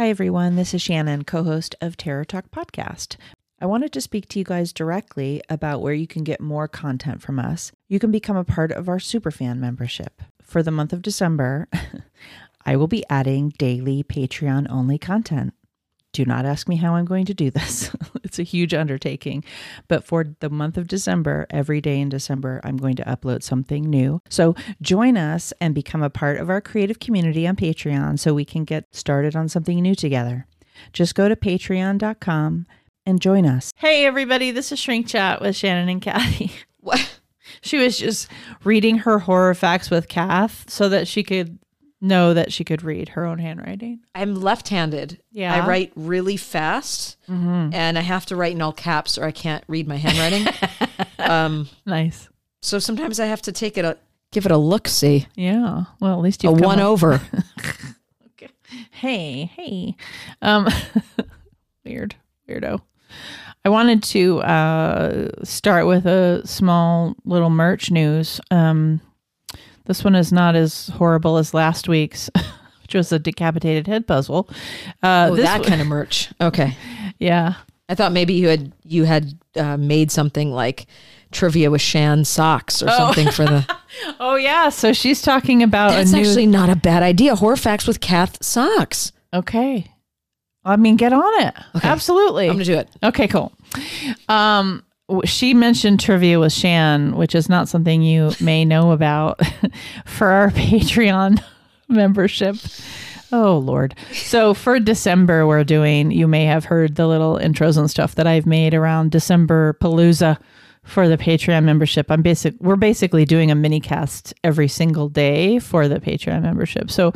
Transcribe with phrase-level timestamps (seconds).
[0.00, 0.54] Hi, everyone.
[0.54, 3.16] This is Shannon, co host of Terror Talk Podcast.
[3.60, 7.20] I wanted to speak to you guys directly about where you can get more content
[7.20, 7.72] from us.
[7.88, 10.22] You can become a part of our Superfan membership.
[10.40, 11.66] For the month of December,
[12.64, 15.52] I will be adding daily Patreon only content.
[16.12, 17.90] Do not ask me how I'm going to do this.
[18.24, 19.44] it's a huge undertaking.
[19.88, 23.84] But for the month of December, every day in December, I'm going to upload something
[23.84, 24.20] new.
[24.28, 28.44] So join us and become a part of our creative community on Patreon so we
[28.44, 30.46] can get started on something new together.
[30.92, 32.66] Just go to patreon.com
[33.04, 33.72] and join us.
[33.76, 36.52] Hey, everybody, this is Shrink Chat with Shannon and Kathy.
[36.80, 37.20] What?
[37.60, 38.28] She was just
[38.62, 41.58] reading her horror facts with Kath so that she could
[42.00, 44.00] know that she could read her own handwriting.
[44.14, 45.20] I'm left-handed.
[45.32, 45.52] Yeah.
[45.54, 45.62] Mm-hmm.
[45.64, 49.64] I write really fast, and I have to write in all caps, or I can't
[49.68, 50.46] read my handwriting.
[51.18, 52.28] um, Nice.
[52.62, 53.96] so sometimes I have to take it a
[54.30, 54.86] give it a look.
[54.88, 55.84] See Yeah.
[56.00, 57.20] Well, at least you've come one up- over.
[58.40, 58.50] Okay.
[58.92, 59.96] Hey, hey.
[60.42, 60.68] Um
[61.84, 62.14] weird.
[62.48, 62.80] Weirdo.
[63.64, 68.40] I wanted to uh start with a small little merch news.
[68.50, 69.00] Um
[69.88, 72.30] this one is not as horrible as last week's,
[72.82, 74.48] which was a decapitated head puzzle.
[75.02, 76.28] Uh Oh, that one- kind of merch.
[76.40, 76.76] Okay,
[77.18, 77.54] yeah.
[77.88, 80.86] I thought maybe you had you had uh, made something like
[81.32, 83.66] trivia with Shan socks or something for the.
[84.20, 87.34] Oh yeah, so she's talking about That's a new actually not a bad idea.
[87.34, 89.12] Horror facts with Kath socks.
[89.32, 89.90] Okay.
[90.64, 91.54] I mean, get on it.
[91.82, 92.46] Absolutely.
[92.48, 92.88] I'm gonna do it.
[93.02, 93.50] Okay, cool.
[94.28, 94.82] Um, w-
[95.24, 99.40] she mentioned trivia with Shan, which is not something you may know about
[100.04, 101.42] for our Patreon
[101.88, 102.56] membership.
[103.30, 103.94] Oh Lord!
[104.12, 106.10] So for December, we're doing.
[106.10, 110.38] You may have heard the little intros and stuff that I've made around December Palooza
[110.82, 112.10] for the Patreon membership.
[112.10, 112.54] I'm basic.
[112.58, 116.90] We're basically doing a mini cast every single day for the Patreon membership.
[116.90, 117.12] So,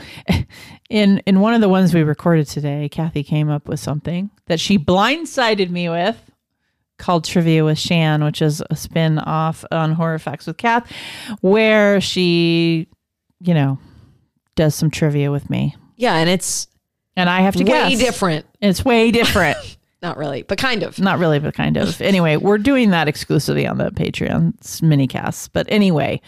[0.90, 4.60] in in one of the ones we recorded today, Kathy came up with something that
[4.60, 6.31] she blindsided me with
[7.02, 10.90] called Trivia with Shan, which is a spin off on Horror Facts with Kath,
[11.40, 12.86] where she,
[13.40, 13.78] you know,
[14.54, 15.74] does some trivia with me.
[15.96, 16.68] Yeah, and it's
[17.16, 17.98] And I have to way guess.
[17.98, 18.46] different.
[18.60, 19.58] It's way different.
[20.02, 20.98] Not really, but kind of.
[20.98, 22.00] Not really, but kind of.
[22.00, 25.48] Anyway, we're doing that exclusively on the Patreon it's mini casts.
[25.48, 26.20] But anyway,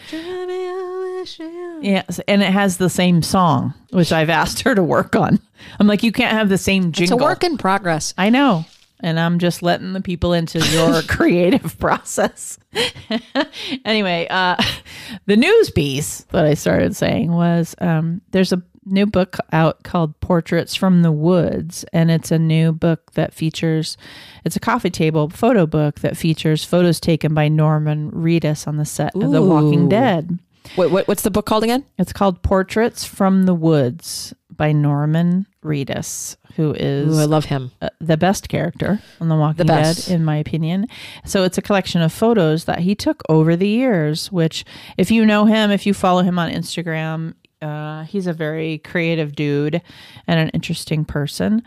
[1.81, 5.39] yes, and it has the same song, which I've asked her to work on.
[5.79, 7.17] I'm like, you can't have the same jingle.
[7.17, 8.13] It's a work in progress.
[8.17, 8.65] I know.
[9.01, 12.57] And I'm just letting the people into your creative process.
[13.85, 14.55] anyway, uh,
[15.25, 20.19] the news piece that I started saying was um, there's a new book out called
[20.21, 21.83] Portraits from the Woods.
[21.91, 23.97] And it's a new book that features,
[24.43, 28.85] it's a coffee table photo book that features photos taken by Norman Reedus on the
[28.85, 30.39] set of The Walking Dead.
[30.75, 31.85] What, what what's the book called again?
[31.99, 37.71] It's called Portraits from the Woods by Norman Reedus, who is Ooh, I love him.
[37.81, 39.73] uh, the best character on The Walking The.
[39.73, 40.87] Dead, in my opinion.
[41.25, 44.31] So it's a collection of photos that he took over the years.
[44.31, 44.65] Which,
[44.97, 49.35] if you know him, if you follow him on Instagram, uh, he's a very creative
[49.35, 49.81] dude
[50.27, 51.63] and an interesting person.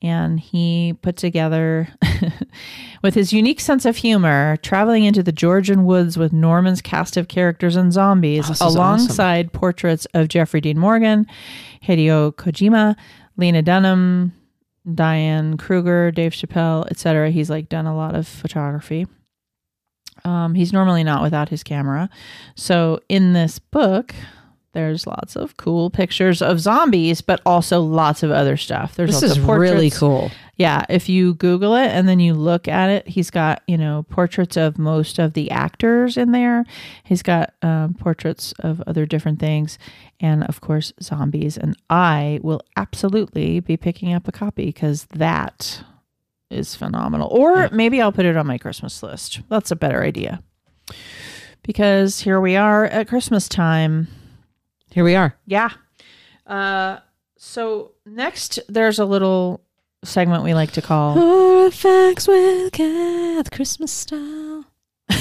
[0.00, 1.88] And he put together,
[3.02, 7.26] with his unique sense of humor, traveling into the Georgian woods with Norman's cast of
[7.26, 8.76] characters and zombies, Oh, is awesome.
[8.76, 11.26] alongside portraits of Jeffrey Dean Morgan,
[11.84, 12.94] Hideo Kojima,
[13.36, 14.32] Lena Dunham,
[14.94, 17.30] Diane Kruger, Dave Chappelle, etc.
[17.30, 19.06] He's like done a lot of photography.
[20.24, 22.08] Um, he's normally not without his camera.
[22.54, 24.14] So in this book,
[24.72, 28.94] there's lots of cool pictures of zombies, but also lots of other stuff.
[28.94, 29.70] There's This is portraits.
[29.72, 30.30] really cool.
[30.56, 34.04] Yeah, if you Google it and then you look at it, he's got you know
[34.10, 36.64] portraits of most of the actors in there.
[37.04, 39.78] He's got um, portraits of other different things,
[40.20, 41.56] and of course zombies.
[41.56, 45.82] And I will absolutely be picking up a copy because that
[46.50, 47.28] is phenomenal.
[47.30, 49.40] Or maybe I'll put it on my Christmas list.
[49.48, 50.42] That's a better idea.
[51.62, 54.08] Because here we are at Christmas time.
[54.92, 55.36] Here we are.
[55.46, 55.70] Yeah.
[56.46, 56.98] Uh,
[57.36, 59.60] so next, there's a little
[60.04, 64.64] segment we like to call Horror facts with Kath, Christmas style.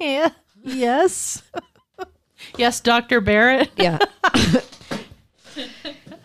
[0.00, 0.30] Yeah.
[0.62, 1.42] Yes.
[2.56, 3.20] yes, Dr.
[3.20, 3.70] Barrett.
[3.76, 3.98] Yeah.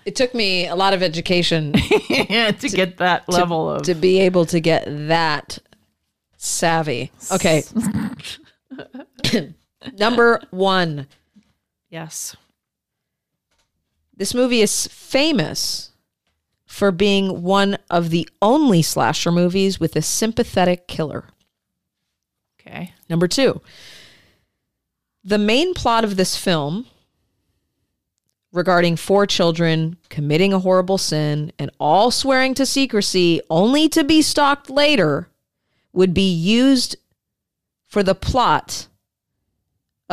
[0.06, 4.46] it took me a lot of education to get that level of to be able
[4.46, 5.58] to get that
[6.38, 7.12] savvy.
[7.32, 7.64] Okay.
[9.98, 11.08] Number one.
[11.90, 12.36] yes.
[14.16, 15.92] This movie is famous
[16.66, 21.26] for being one of the only slasher movies with a sympathetic killer.
[22.60, 22.94] Okay.
[23.10, 23.62] Number two,
[25.24, 26.86] the main plot of this film
[28.52, 34.22] regarding four children committing a horrible sin and all swearing to secrecy only to be
[34.22, 35.28] stalked later
[35.92, 36.96] would be used
[37.88, 38.88] for the plot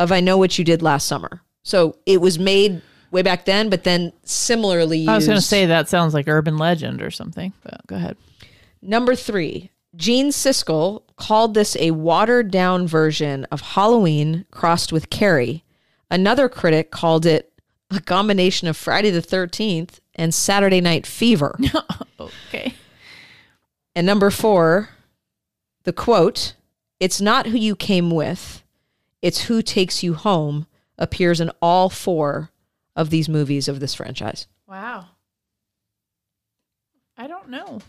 [0.01, 1.41] of I Know What You Did Last Summer.
[1.63, 2.81] So it was made
[3.11, 5.09] way back then, but then similarly used.
[5.09, 8.17] I was going to say that sounds like urban legend or something, but go ahead.
[8.81, 15.63] Number three, Gene Siskel called this a watered down version of Halloween crossed with Carrie.
[16.09, 17.51] Another critic called it
[17.91, 21.57] a combination of Friday the 13th and Saturday Night Fever.
[22.19, 22.75] Okay.
[23.95, 24.89] and number four,
[25.85, 26.53] the quote,
[26.99, 28.61] it's not who you came with,
[29.21, 32.49] it's who takes you home, appears in all four
[32.95, 34.47] of these movies of this franchise.
[34.67, 35.05] Wow.
[37.17, 37.79] I don't know.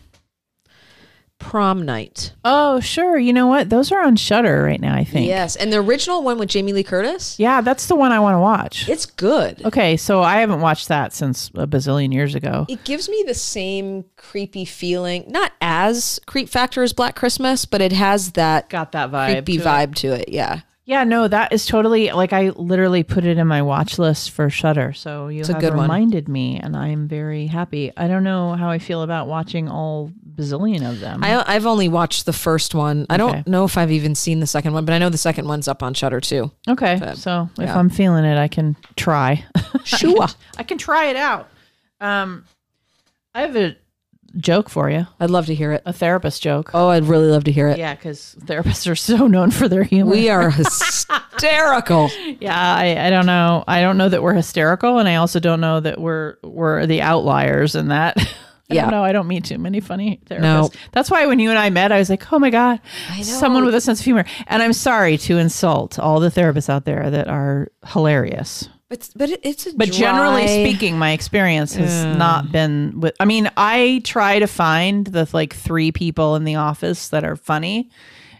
[1.39, 2.31] Prom night.
[2.45, 3.17] Oh, sure.
[3.17, 3.69] You know what?
[3.69, 5.27] Those are on Shudder right now, I think.
[5.27, 5.57] Yes.
[5.57, 8.39] And the original one with Jamie Lee Curtis, Yeah, that's the one I want to
[8.39, 8.87] watch.
[8.87, 9.61] it's good.
[9.65, 12.65] Okay, so I haven't watched that since a bazillion years ago.
[12.69, 17.81] It gives me the same creepy feeling, not as creep factor as Black Christmas, but
[17.81, 19.31] it has that Got that vibe.
[19.33, 19.65] creepy to it.
[19.65, 20.29] vibe to it.
[20.29, 20.61] Yeah.
[20.85, 24.49] Yeah, no, that is totally like I literally put it in my watch list for
[24.49, 24.91] Shudder.
[24.91, 25.83] So you a have good one.
[25.83, 27.91] reminded me, and I'm very happy.
[27.95, 31.23] I don't know how I feel about watching all bazillion of them.
[31.23, 33.05] I, I've only watched the first one.
[33.09, 35.47] I don't know if I've even seen the second one, but I know the second
[35.47, 36.51] one's up on Shudder too.
[36.67, 37.77] okay, so if yeah.
[37.77, 39.45] I'm feeling it, I can try.
[39.85, 40.27] Sure.
[40.57, 41.49] I can try it out.
[42.01, 42.45] Um,
[43.33, 43.75] I have a
[44.37, 45.83] joke for you, I'd love to hear it.
[45.85, 46.71] a therapist joke.
[46.73, 47.77] Oh, I'd really love to hear it.
[47.77, 50.11] Yeah, because therapists are so known for their humor.
[50.11, 50.49] We are
[51.37, 52.09] hysterical.
[52.39, 53.63] Yeah, I, I don't know.
[53.67, 57.01] I don't know that we're hysterical, and I also don't know that we're we're the
[57.01, 58.17] outliers in that.
[58.69, 58.81] I Yeah.
[58.83, 59.03] don't know.
[59.03, 60.39] I don't meet too many funny therapists.
[60.41, 60.69] No.
[60.93, 62.79] That's why when you and I met, I was like, oh my god,
[63.21, 64.23] someone with a sense of humor.
[64.47, 68.69] And I'm sorry to insult all the therapists out there that are hilarious.
[68.93, 73.15] But but it, it's a But generally speaking, my experience has not been with.
[73.19, 77.35] I mean, I try to find the like three people in the office that are
[77.35, 77.89] funny,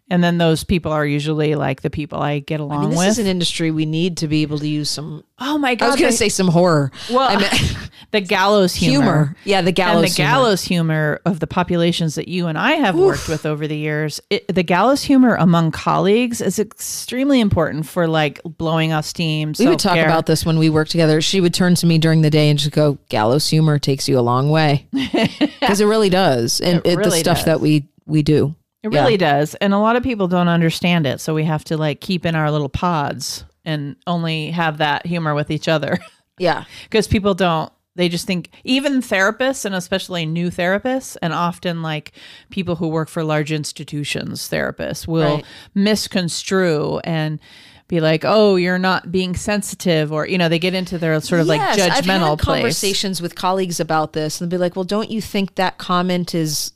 [0.10, 3.00] and then those people are usually like the people I get along I mean, this
[3.00, 3.08] with.
[3.10, 5.24] is an industry we need to be able to use some.
[5.40, 5.86] oh my god!
[5.86, 6.92] I was going to say some horror.
[7.10, 7.78] Well, I meant
[8.12, 9.04] the gallows humor.
[9.04, 9.36] humor.
[9.46, 10.04] Yeah, the gallows.
[10.04, 10.30] and the humor.
[10.32, 14.20] gallows humor of the populations that you and I have worked with over the years,
[14.30, 19.54] it, the gallows humor among colleagues is extremely important for like blowing off steam.
[19.58, 21.22] We would talk about this when we worked together.
[21.22, 24.20] She would turn to me during the day and just go, "Gallows humor takes you
[24.20, 27.46] a long way," because it really does, and It it, the stuff does.
[27.46, 28.56] that we we do.
[28.84, 31.78] It really does, and a lot of people don't understand it, so we have to
[31.78, 35.98] like keep in our little pods and only have that humor with each other
[36.38, 37.72] Yeah, because people don't.
[37.96, 42.12] They just think even therapists and especially new therapists and often like
[42.50, 45.46] people who work for large institutions, therapists will Right.
[45.76, 47.40] misconstrue and
[47.88, 51.40] be like, "Oh, you're not being sensitive," or you know, they get into their sort
[51.42, 52.56] of like Yes, I've judgmental had place.
[52.58, 56.34] conversations with colleagues about this, and they'll be like, "Well, don't you think that comment
[56.34, 56.74] is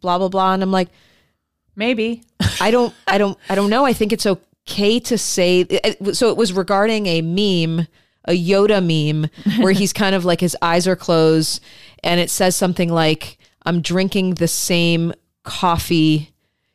[0.00, 0.88] blah blah blah?" And I'm like,
[1.76, 2.22] Maybe.
[2.60, 3.84] I don't, I don't, I don't know.
[3.84, 5.66] I think it's okay to say.
[6.12, 7.86] So it was regarding a meme,
[8.26, 9.30] a Yoda meme,
[9.62, 11.62] where he's kind of like his eyes are closed,
[12.02, 15.12] and it says something like, "I'm drinking the same
[15.42, 16.30] coffee."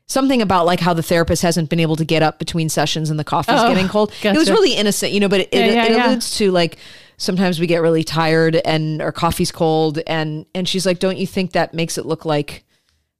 [0.07, 3.19] Something about like how the therapist hasn't been able to get up between sessions and
[3.19, 4.11] the coffee's Oh, getting cold.
[4.23, 6.07] It was really innocent, you know, but it, Yeah, it, yeah, it yeah.
[6.07, 6.77] alludes to like
[7.17, 11.27] sometimes we get really tired and our coffee's cold and and she's like, Don't you
[11.27, 12.63] think that makes it look like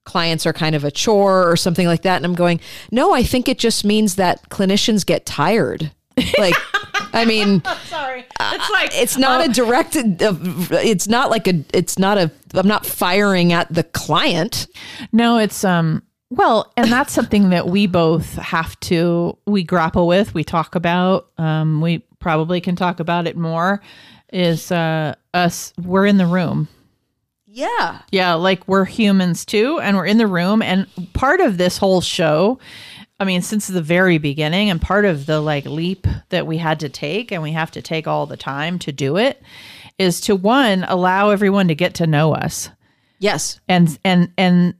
[0.05, 2.17] clients are kind of a chore or something like that.
[2.17, 2.59] And I'm going,
[2.91, 5.91] no, I think it just means that clinicians get tired.
[6.37, 6.55] Like,
[7.13, 8.25] I mean, Sorry.
[8.41, 10.35] It's like it's not a directed, uh,
[10.71, 14.67] it's not like a, it's not a, I'm not firing at the client.
[15.13, 20.33] No, it's um well, and that's something that we both have to we grapple with,
[20.33, 21.29] we talk about.
[21.37, 23.81] Um we probably can talk about it more
[24.33, 26.67] is uh us we're in the room.
[27.51, 28.01] Yeah.
[28.11, 32.01] Yeah, like we're humans too and we're in the room and part of this whole
[32.01, 32.59] show
[33.21, 36.79] I mean, since the very beginning, and part of the like leap that we had
[36.79, 39.41] to take, and we have to take all the time to do it,
[39.97, 42.69] is to one allow everyone to get to know us
[43.19, 43.59] Yes.
[43.67, 44.73] and and and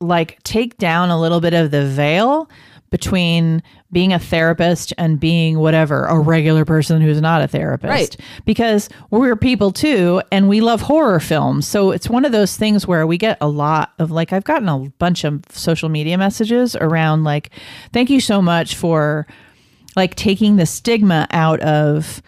[0.00, 2.50] like take down a little bit of the veil
[2.90, 8.16] between being a therapist and being whatever a regular person who's not a therapist Right.
[8.44, 12.86] because we're people too and we love horror films so it's one of those things
[12.86, 16.74] where we get a lot of like I've gotten a bunch of social media messages
[16.76, 17.50] around like
[17.92, 19.26] thank you so much for
[19.96, 22.22] like taking the stigma out of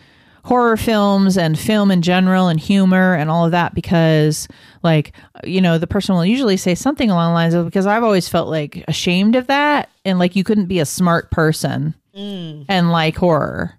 [0.44, 4.48] horror films and film in general and humor and all of that because
[4.82, 5.12] like
[5.44, 8.28] you know the person will usually say something along the lines of because I've always
[8.28, 13.16] felt like ashamed of that and like you couldn't be a smart person and like
[13.16, 13.78] horror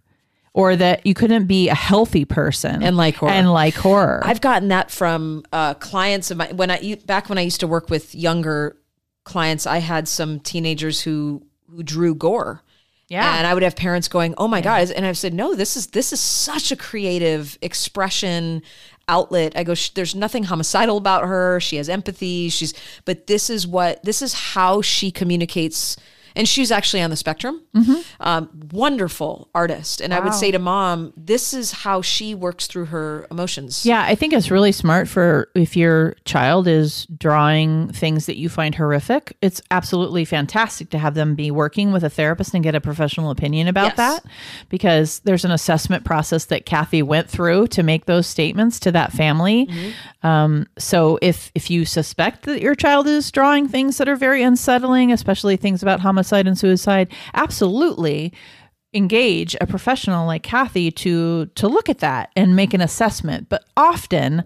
[0.53, 3.31] or that you couldn't be a healthy person And like horror.
[3.31, 4.21] and like horror.
[4.23, 7.67] I've gotten that from uh, clients of my when I back when I used to
[7.67, 8.75] work with younger
[9.23, 9.67] clients.
[9.67, 12.62] I had some teenagers who who drew gore.
[13.13, 13.37] Yeah.
[13.37, 15.87] and I would have parents going, "Oh my god!" And I've said, "No, this is
[15.87, 18.63] this is such a creative expression
[19.07, 21.59] outlet." I go, "There's nothing homicidal about her.
[21.59, 22.49] She has empathy.
[22.49, 22.73] She's,
[23.05, 25.95] but this is what this is how she communicates."
[26.35, 27.61] And she's actually on the spectrum.
[28.19, 32.85] Um, wonderful artist, and I would say to mom, "This is how she works through
[32.85, 38.25] her emotions." Yeah, I think it's really smart for if your child is drawing things
[38.25, 39.35] that you find horrific.
[39.41, 43.29] It's absolutely fantastic to have them be working with a therapist and get a professional
[43.29, 43.97] opinion about Yes.
[43.97, 44.25] that
[44.69, 49.11] because there's an assessment process that Kathy went through to make those statements to that
[49.13, 49.69] family.
[50.23, 54.41] Um, so if if you suspect that your child is drawing things that are very
[54.41, 58.33] unsettling, especially things about homicide and suicide, absolutely
[58.93, 63.49] engage a professional like Kathy to to look at that and make an assessment.
[63.49, 64.43] But often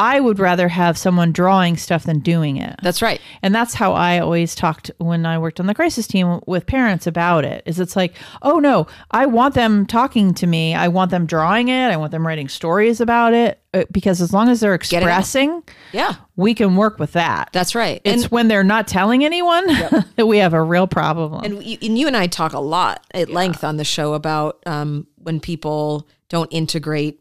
[0.00, 2.74] I would rather have someone drawing stuff than doing it.
[2.82, 3.20] That's right.
[3.42, 7.06] And that's how I always talked when I worked on the crisis team with parents
[7.06, 7.62] about it.
[7.66, 10.74] Is it's like, oh no, I want them talking to me.
[10.74, 11.88] I want them drawing it.
[11.88, 16.14] I want them writing stories about it uh, because as long as they're expressing, Yeah,
[16.36, 17.50] we can work with that.
[17.52, 18.00] that's right.
[18.04, 19.66] it's and when they're not telling anyone
[20.16, 21.44] that we have a real problem.
[21.44, 24.62] and you, and you and I talk a lot at length on the show about
[24.66, 27.20] um, when people don't integrate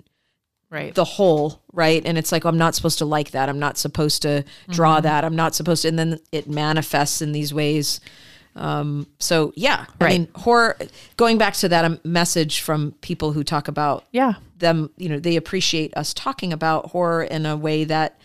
[0.69, 0.93] right.
[0.95, 2.01] the whole, right?
[2.05, 3.49] And it's like, I'm not supposed to like that.
[3.49, 5.03] I'm not supposed to draw Mm-hmm.
[5.03, 5.23] that.
[5.25, 5.87] I'm not supposed to.
[5.87, 7.99] And then it manifests in these ways.
[8.55, 9.85] Um, so, yeah.
[9.99, 10.19] I Right.
[10.19, 10.77] mean, horror,
[11.17, 14.33] going back to that um, message from people who talk about yeah.
[14.57, 18.19] them, you know, they appreciate us talking about horror in a way that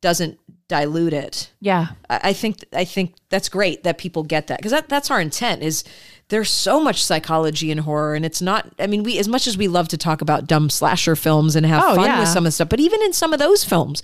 [0.00, 1.50] doesn't dilute it.
[1.60, 1.88] Yeah.
[2.08, 5.62] I think I think that's great that people get that because that, that's our intent
[5.62, 5.84] is
[6.28, 9.58] there's so much psychology in horror and it's not I mean we as much as
[9.58, 12.20] we love to talk about dumb slasher films and have Oh, fun yeah.
[12.20, 14.02] with some of the stuff but even in some of those films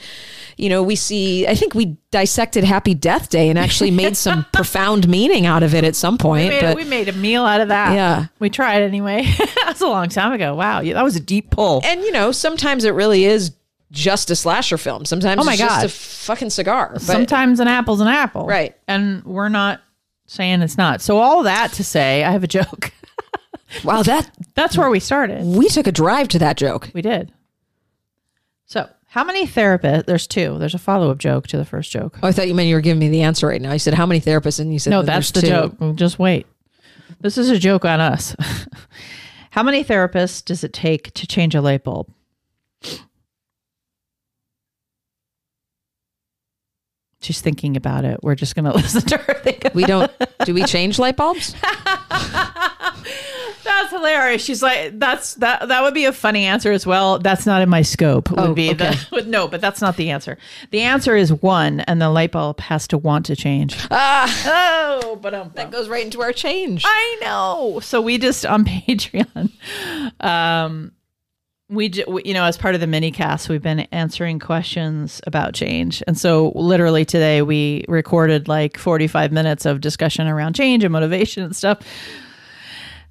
[0.58, 4.44] you know we see I think we dissected Happy Death Day and actually made some
[4.52, 7.46] profound meaning out of it at some point We made, but we made a meal
[7.46, 7.94] out of that.
[7.94, 8.26] Yeah.
[8.38, 9.24] We tried anyway.
[9.64, 10.54] That's a long time ago.
[10.54, 10.80] Wow.
[10.80, 11.80] Yeah, that was a deep pull.
[11.84, 13.52] and you know sometimes it really is
[13.92, 17.68] just a slasher film sometimes Oh my it's just a fucking cigar but Sometimes an
[17.68, 18.46] apple's an apple.
[18.46, 18.76] Right.
[18.86, 19.80] And we're not
[20.26, 21.00] saying it's not.
[21.00, 22.92] So all that to say, I have a joke.
[23.84, 25.44] wow that That's where we started.
[25.44, 27.32] we took a drive to that joke We did.
[28.66, 30.06] So how many therapists?
[30.06, 30.56] There's two.
[30.58, 32.16] There's a follow up joke to the first joke.
[32.22, 33.72] Oh, I thought you meant you were giving me the answer right now.
[33.72, 35.48] You said how many therapists, and you said No, that's the two.
[35.48, 35.76] joke.
[35.78, 36.46] Mm, just wait.
[37.20, 38.36] This is a joke on us.
[39.50, 42.08] How many therapists does it take to change a light bulb?
[47.22, 48.20] She's thinking about it.
[48.22, 49.68] We're just going to listen to her think.
[49.74, 50.10] We don't.
[50.44, 51.54] do we change light bulbs?
[53.62, 54.42] That's hilarious.
[54.42, 55.68] She's like, that's that.
[55.68, 57.18] That would be a funny answer as well.
[57.18, 58.30] That's not in my scope.
[58.30, 58.94] Would Oh, be okay.
[59.10, 60.38] the no, but that's not the answer.
[60.70, 63.76] The answer is one, and the light bulb has to want to change.
[63.90, 66.82] Ah, Oh, but um, that goes right into our change.
[66.86, 67.80] I know.
[67.80, 69.50] So we just on Patreon,
[70.24, 70.92] um,
[71.70, 71.90] we,
[72.24, 76.18] you know as part of the mini cast, we've been answering questions about change, and
[76.18, 81.44] so literally today we recorded like forty five minutes of discussion around change and motivation
[81.44, 81.78] and stuff.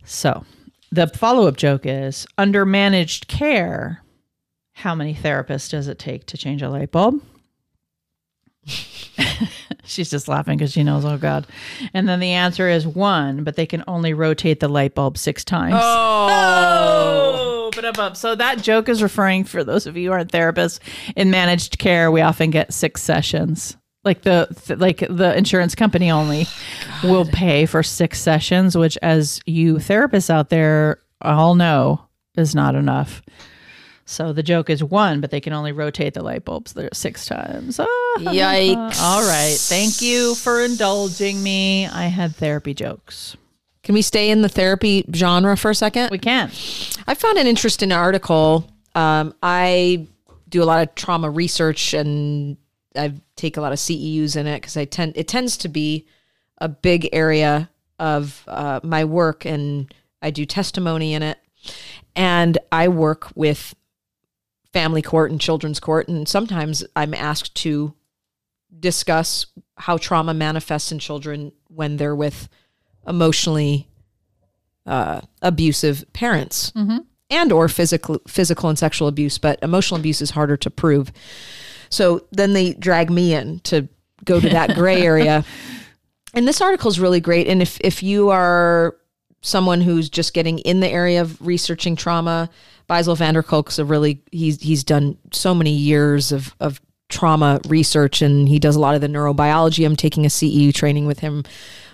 [0.04, 0.44] So
[0.92, 4.04] the follow up joke is under managed care.
[4.74, 7.22] How many therapists does it take to change a light bulb?
[9.84, 11.48] She's just laughing because she knows, oh God.
[11.94, 15.44] And then the answer is one, but they can only rotate the light bulb six
[15.44, 15.75] times.
[15.78, 16.99] Oh, but
[17.86, 18.17] up, up.
[18.17, 20.79] So that joke is referring for those of you who aren't therapists
[21.15, 22.12] in managed care.
[22.12, 23.77] We often get six sessions.
[24.03, 26.48] Like the th- like the insurance company only
[27.03, 32.05] will pay for six sessions, which, as you therapists out there all know,
[32.38, 33.21] is not enough.
[34.05, 37.25] So the joke is one, but they can only rotate the light bulbs there six
[37.27, 37.79] times.
[37.79, 37.86] Ah.
[38.17, 39.00] Yikes!
[39.00, 39.55] All right.
[39.55, 41.86] Thank you for indulging me.
[41.86, 43.38] I had therapy jokes.
[43.83, 46.09] Can we stay in the therapy genre for a second?
[46.12, 46.50] We can.
[47.07, 48.69] I found an interesting article.
[48.95, 50.07] Um, I
[50.50, 52.57] do a lot of trauma research and
[52.95, 56.07] I take a lot of CEUs in it because I tend it tends to be
[56.57, 57.69] a big area
[58.00, 61.38] of uh, my work, and I do testimony in it.
[62.15, 63.75] And I work with
[64.74, 67.93] family court and children's court, and sometimes I'm asked to
[68.77, 72.50] discuss how trauma manifests in children when they're with
[73.10, 73.88] emotionally
[74.86, 76.72] uh, abusive parents
[77.30, 81.12] and or physical physical and sexual abuse but emotional abuse is harder to prove.
[81.89, 83.88] So then they drag me in to
[84.25, 85.44] go to that gray area.
[86.34, 87.48] And this article is really great.
[87.48, 88.96] And if if you are
[89.42, 92.50] someone who's just getting in the area of researching trauma,
[92.88, 97.60] Bessel van der Kolk's a really he's he's done so many years of of trauma
[97.68, 99.86] research and he does a lot of the neurobiology.
[99.86, 101.44] I'm taking a CEU training with him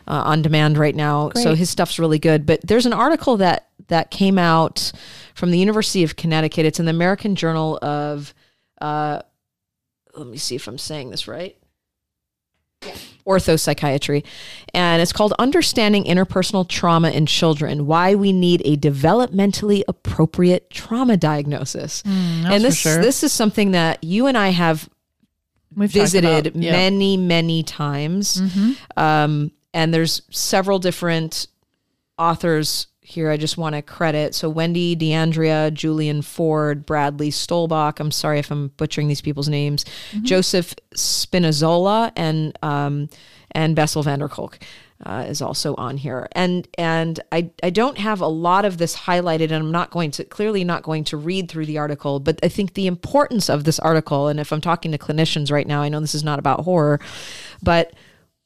[0.08, 1.32] uh, on demand right now.
[1.36, 2.46] So his stuff's really good.
[2.46, 4.92] But there's an article that that came out
[5.36, 6.66] from the University of Connecticut.
[6.66, 8.34] It's in the American Journal of
[8.82, 9.22] uh,
[10.16, 11.58] let me see if I'm saying this right.
[13.26, 14.24] Orthopsychiatry.
[14.74, 21.18] And it's called Understanding Interpersonal Trauma in Children Why We Need a Developmentally Appropriate Trauma
[21.18, 22.04] Diagnosis.
[22.04, 24.88] Mm, and this, this is something that you and I have
[25.76, 26.72] We've visited about- yeah.
[26.74, 28.40] many, many times.
[28.42, 28.78] Mhm.
[28.96, 31.48] Um, and there's several different
[32.17, 34.34] authors here I just want to credit.
[34.34, 38.00] So Wendy D'Andrea, Julian Ford, Bradley Stolbach.
[38.00, 39.86] I'm sorry if I'm butchering these people's names.
[40.24, 43.10] Joseph Spinazzola and um,
[43.51, 44.58] and Bessel van der Kolk.
[45.05, 48.96] Uh, is also on here, and and I I don't have a lot of this
[48.96, 52.39] highlighted, and I'm not going to clearly not going to read through the article, but
[52.41, 55.82] I think the importance of this article, and if I'm talking to clinicians right now,
[55.82, 57.01] I know this is not about horror,
[57.62, 57.94] but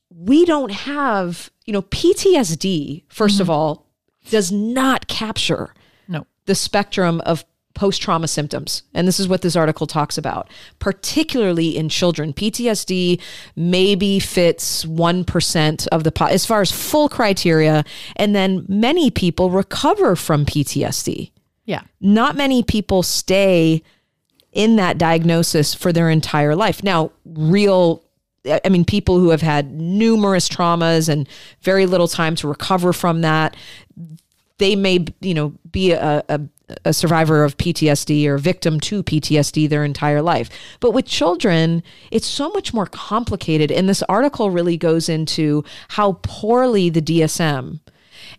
[0.09, 3.51] we don't have, you know, PTSD, 1st of mm-hmm.
[3.51, 3.85] all,
[4.29, 5.73] does not capture
[6.07, 6.25] No.
[6.45, 8.83] the spectrum of post trauma symptoms.
[8.93, 10.49] And this is what this article talks about,
[10.79, 12.33] particularly in children.
[12.33, 13.21] PTSD
[13.55, 17.85] maybe fits 1% of the, po- as far as full criteria.
[18.17, 21.31] And then many people recover from PTSD.
[21.65, 21.81] Yeah.
[22.01, 23.83] Not many people stay
[24.51, 26.83] in that diagnosis for their entire life.
[26.83, 28.03] Now, real
[28.45, 31.27] I mean, people who have had numerous traumas and
[31.61, 33.55] very little time to recover from that,
[34.57, 36.41] they may, you know, be a, a,
[36.85, 40.49] a survivor of PTSD or victim to PTSD their entire life.
[40.79, 43.71] But with children, it's so much more complicated.
[43.71, 47.79] And this article really goes into how poorly the DSM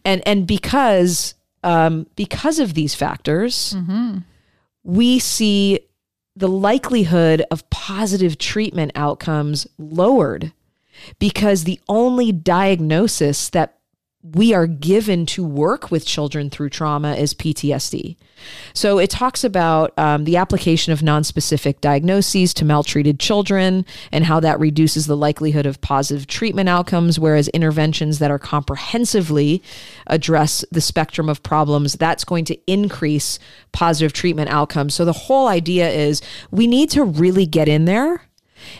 [0.05, 3.75] and and because um, because of these factors,
[4.83, 5.81] we see
[6.37, 10.53] the likelihood of positive treatment outcomes lowered
[11.19, 13.80] because the only diagnosis that
[14.23, 18.17] we are given to work with children through trauma is PTSD.
[18.75, 24.39] So it talks about um, the application of nonspecific diagnoses to maltreated children and how
[24.41, 29.63] that reduces the likelihood of positive treatment outcomes, whereas interventions that are comprehensively
[30.07, 33.39] address the spectrum of problems, that's going to increase
[33.73, 34.95] positive treatment outcomes.
[34.95, 38.23] So the whole idea is we need to really get in there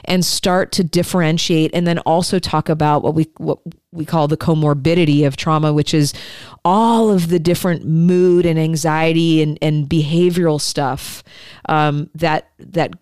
[0.05, 3.59] and start to differentiate and then also talk about what we what
[3.93, 6.13] we call the comorbidity of trauma which is
[6.65, 11.23] all of the different mood and anxiety and, and behavioral stuff
[11.69, 12.93] um, that that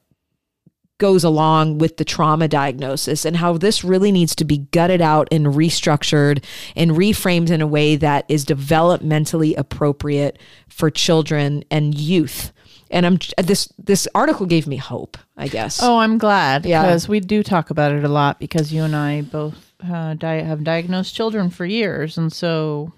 [0.99, 5.29] goes along with the trauma diagnosis and how this really needs to be gutted out
[5.31, 10.39] and restructured and reframed in a way that is developmentally appropriate
[10.69, 12.53] for children and youth
[12.91, 16.83] and i'm this this article gave me hope i guess Oh, I'm glad Yeah.
[16.83, 20.43] because we do talk about it a lot because you and I both uh, di-
[20.43, 22.93] have diagnosed children for years, and so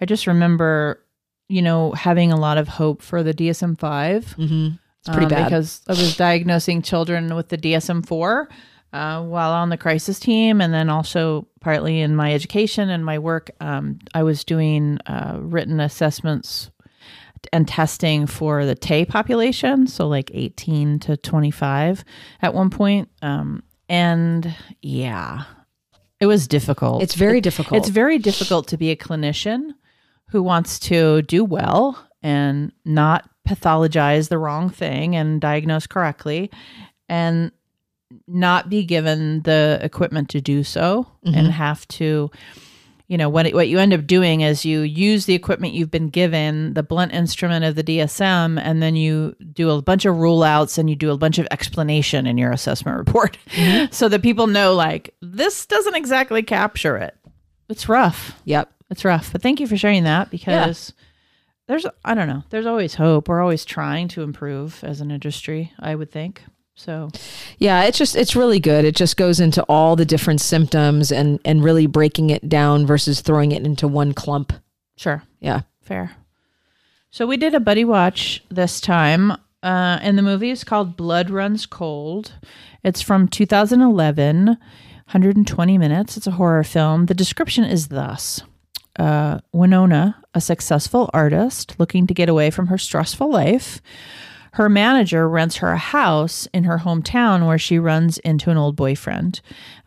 [0.00, 1.00] I just remember,
[1.48, 4.34] you know, having a lot of hope for the DSM five.
[4.38, 4.76] Mm-hmm.
[5.00, 5.44] It's pretty bad.
[5.44, 8.48] because I was diagnosing children with the DSM four.
[8.94, 13.18] Uh, while on the crisis team, and then also partly in my education and my
[13.18, 16.70] work, um, I was doing uh, written assessments
[17.52, 22.04] and testing for the TAY population, so like 18 to 25
[22.42, 23.08] at one point.
[23.22, 25.44] Um, and yeah,
[26.20, 27.02] it was difficult.
[27.02, 27.78] It's very difficult.
[27.78, 29.70] It's very difficult to be a clinician
[30.28, 36.50] who wants to do well and not pathologize the wrong thing and diagnose correctly
[37.08, 37.52] and
[38.26, 42.30] not be given the equipment to do so and have to
[43.06, 46.08] you know what what you end up doing is you use the equipment you've been
[46.08, 50.42] given the blunt instrument of the DSM and then you do a bunch of rule
[50.42, 53.38] outs and you do a bunch of explanation in your assessment report.
[53.50, 53.84] Mm-hmm.
[53.94, 57.16] So that people know like this doesn't exactly capture it.
[57.68, 58.40] It's rough.
[58.44, 58.72] Yep.
[58.90, 59.30] it's rough.
[59.32, 60.92] But thank you for sharing that because
[61.66, 63.28] there's i don't know there's always hope.
[63.28, 66.42] We're always trying to improve as an industry i would think
[66.74, 67.10] so
[67.58, 68.84] Yeah, it's just it's really good.
[68.84, 73.20] It just goes into all the different symptoms and and really breaking it down versus
[73.20, 74.52] throwing it into one clump.
[74.96, 75.62] sure Yeah.
[75.82, 76.16] Fair.
[77.10, 79.36] So we did a buddy watch this time, uh,
[80.02, 82.32] and the movie is called Blood Runs Cold.
[82.82, 86.16] It's from 2011, 120 minutes.
[86.16, 87.06] It's a horror film.
[87.06, 88.42] The description is thus
[88.98, 93.80] uh, Winona, a successful artist looking to get away from her stressful life,
[94.54, 98.76] her manager rents her a house in her hometown where she runs into an old
[98.76, 99.40] boyfriend.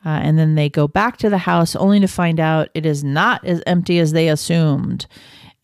[0.06, 3.01] Uh, and then they go back to the house only to find out it is
[3.01, 5.08] not as empty as they assumed.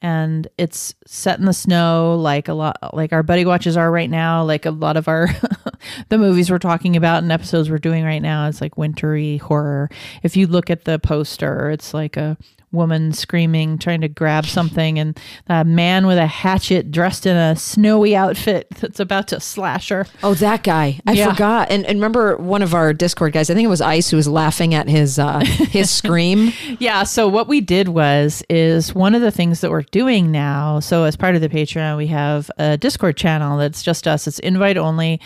[0.01, 4.09] And it's set in the snow, like a lot, like our buddy watches are right
[4.09, 4.41] now.
[4.45, 5.27] Like a lot of our
[6.07, 9.89] the movies we're talking about and episodes we're doing right now, it's like wintry horror.
[10.23, 12.37] If you look at the poster, it's like a
[12.73, 17.55] woman screaming, trying to grab something, and a man with a hatchet dressed in a
[17.55, 20.05] snowy outfit that's about to slash her.
[20.23, 20.99] Oh, that guy.
[21.07, 21.31] I Yeah.
[21.31, 21.71] forgot.
[21.71, 24.27] And, and remember one of our Discord guys, I think it was Ice who was
[24.27, 26.51] laughing at his uh his scream.
[26.79, 27.03] Yeah.
[27.03, 30.79] So what we did was is one of the things that we're doing now.
[30.79, 34.27] So as part of the Patreon, we have a Discord channel that's just us.
[34.27, 35.21] It's invite only,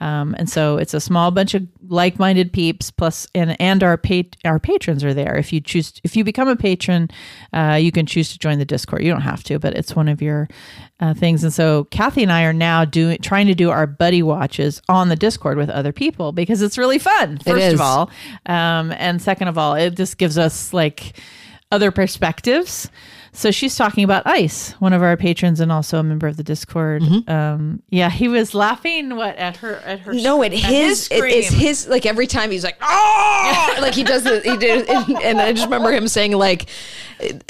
[0.00, 4.36] um, and so it's a small bunch of like-minded peeps plus and and our pat-
[4.44, 5.36] our patrons are there.
[5.36, 7.10] If you choose, if you become a patron,
[7.52, 9.02] uh, you can choose to join the Discord.
[9.02, 10.48] You don't have to, but it's one of your
[11.00, 11.42] uh, things.
[11.42, 15.08] And so Kathy and I are now doing trying to do our buddy watches on
[15.08, 17.38] the Discord with other people because it's really fun.
[17.38, 18.10] First of all,
[18.46, 21.16] um, and second of all, it just gives us like
[21.70, 22.90] other perspectives.
[23.34, 26.42] So she's talking about Ice, one of our patrons and also a member of the
[26.42, 27.00] Discord.
[27.00, 27.30] Mm-hmm.
[27.30, 31.48] Um, yeah, he was laughing what at her at her No, at his, it, it's
[31.48, 35.40] his like every time he's like oh like he does the he did and, and
[35.40, 36.68] I just remember him saying like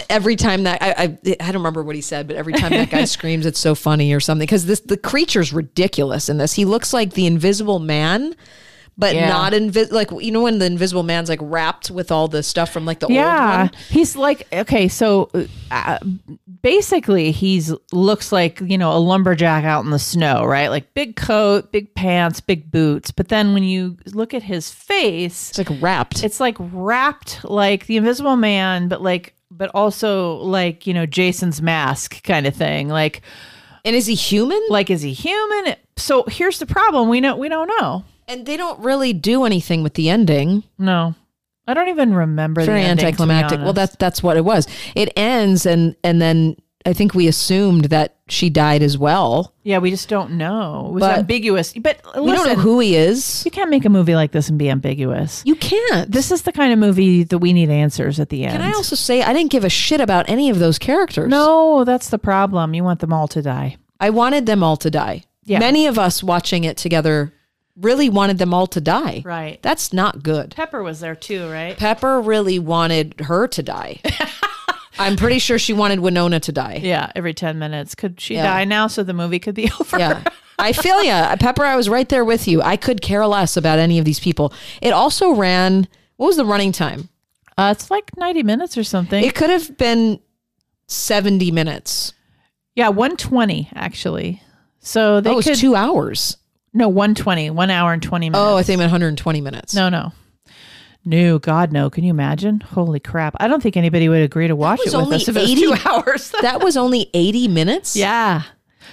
[0.09, 2.91] every time that I, I I don't remember what he said but every time that
[2.91, 6.65] guy screams it's so funny or something because this the creature's ridiculous in this he
[6.65, 8.37] looks like the Invisible Man
[8.99, 9.29] but Yeah.
[9.29, 12.71] not invis like you know when the Invisible Man's like wrapped with all the stuff
[12.71, 14.89] from like the old yeah, he's like okay.
[14.89, 15.31] So
[15.71, 15.99] uh,
[16.63, 20.69] basically, he's looks like you know a lumberjack out in the snow, right?
[20.69, 23.11] Like big coat, big pants, big boots.
[23.11, 27.87] But then when you look at his face, it's like wrapped it's like wrapped like
[27.87, 32.89] the invisible man but like but also like you know jason's mask kind of thing
[32.89, 33.23] like
[33.85, 37.49] and is he human like is he human so here's the problem we know we
[37.49, 41.15] don't know and they don't really do anything with the ending no
[41.67, 43.61] i don't even remember very the ending, anticlimactic.
[43.61, 44.67] Well, that's that's what it was.
[44.97, 49.55] It ends, and and then I think we assumed that she died as well.
[49.63, 52.81] yeah we just don't know it was But- ambiguous but listen, we don't know who
[52.81, 53.45] he is.
[53.45, 56.11] you can't make a movie like this and be ambiguous You can't.
[56.11, 58.73] this is the kind of movie that we need answers at the end Can I
[58.73, 61.29] also say I didn't give a shit about any of those characters?
[61.29, 64.91] no that's the problem you want them all to die I wanted them all to
[64.91, 65.23] die.
[65.45, 65.61] Yeah.
[65.61, 67.33] Many of us watching it together
[67.77, 69.23] really wanted them all to die.
[69.25, 70.55] right That's not good.
[70.55, 74.01] pepper was there too right Pepper really wanted her to die.
[74.99, 76.79] I'm pretty sure she wanted Winona to die.
[76.83, 77.95] Yeah, every 10 minutes.
[77.95, 78.43] Could she Yeah.
[78.45, 79.99] die now so the movie could be over?
[79.99, 80.23] Yeah.
[80.59, 81.35] I feel ya.
[81.37, 82.61] Pepper, I was right there with you.
[82.61, 84.53] I could care less about any of these people.
[84.83, 87.09] It also ran, what was the running time?
[87.57, 89.25] Uh, it's like 90 minutes or something.
[89.25, 90.21] It could have been
[90.89, 92.13] 70 minutes.
[92.77, 94.43] yeah, 120 actually.
[94.81, 96.37] So they was could two hours.
[96.75, 98.39] No 120, 1 hour and 20 minutes.
[98.41, 99.75] Oh, I think meant 120 minutes.
[99.75, 100.13] no, no.
[101.05, 101.91] No, God no.
[101.91, 102.61] Can you imagine?
[102.61, 103.35] Holy crap.
[103.41, 105.51] I don't think anybody would agree to watch it with only us if it was
[105.51, 106.33] 80 2 hours.
[106.43, 107.97] That was only 80 minutes?
[107.97, 108.43] yeah.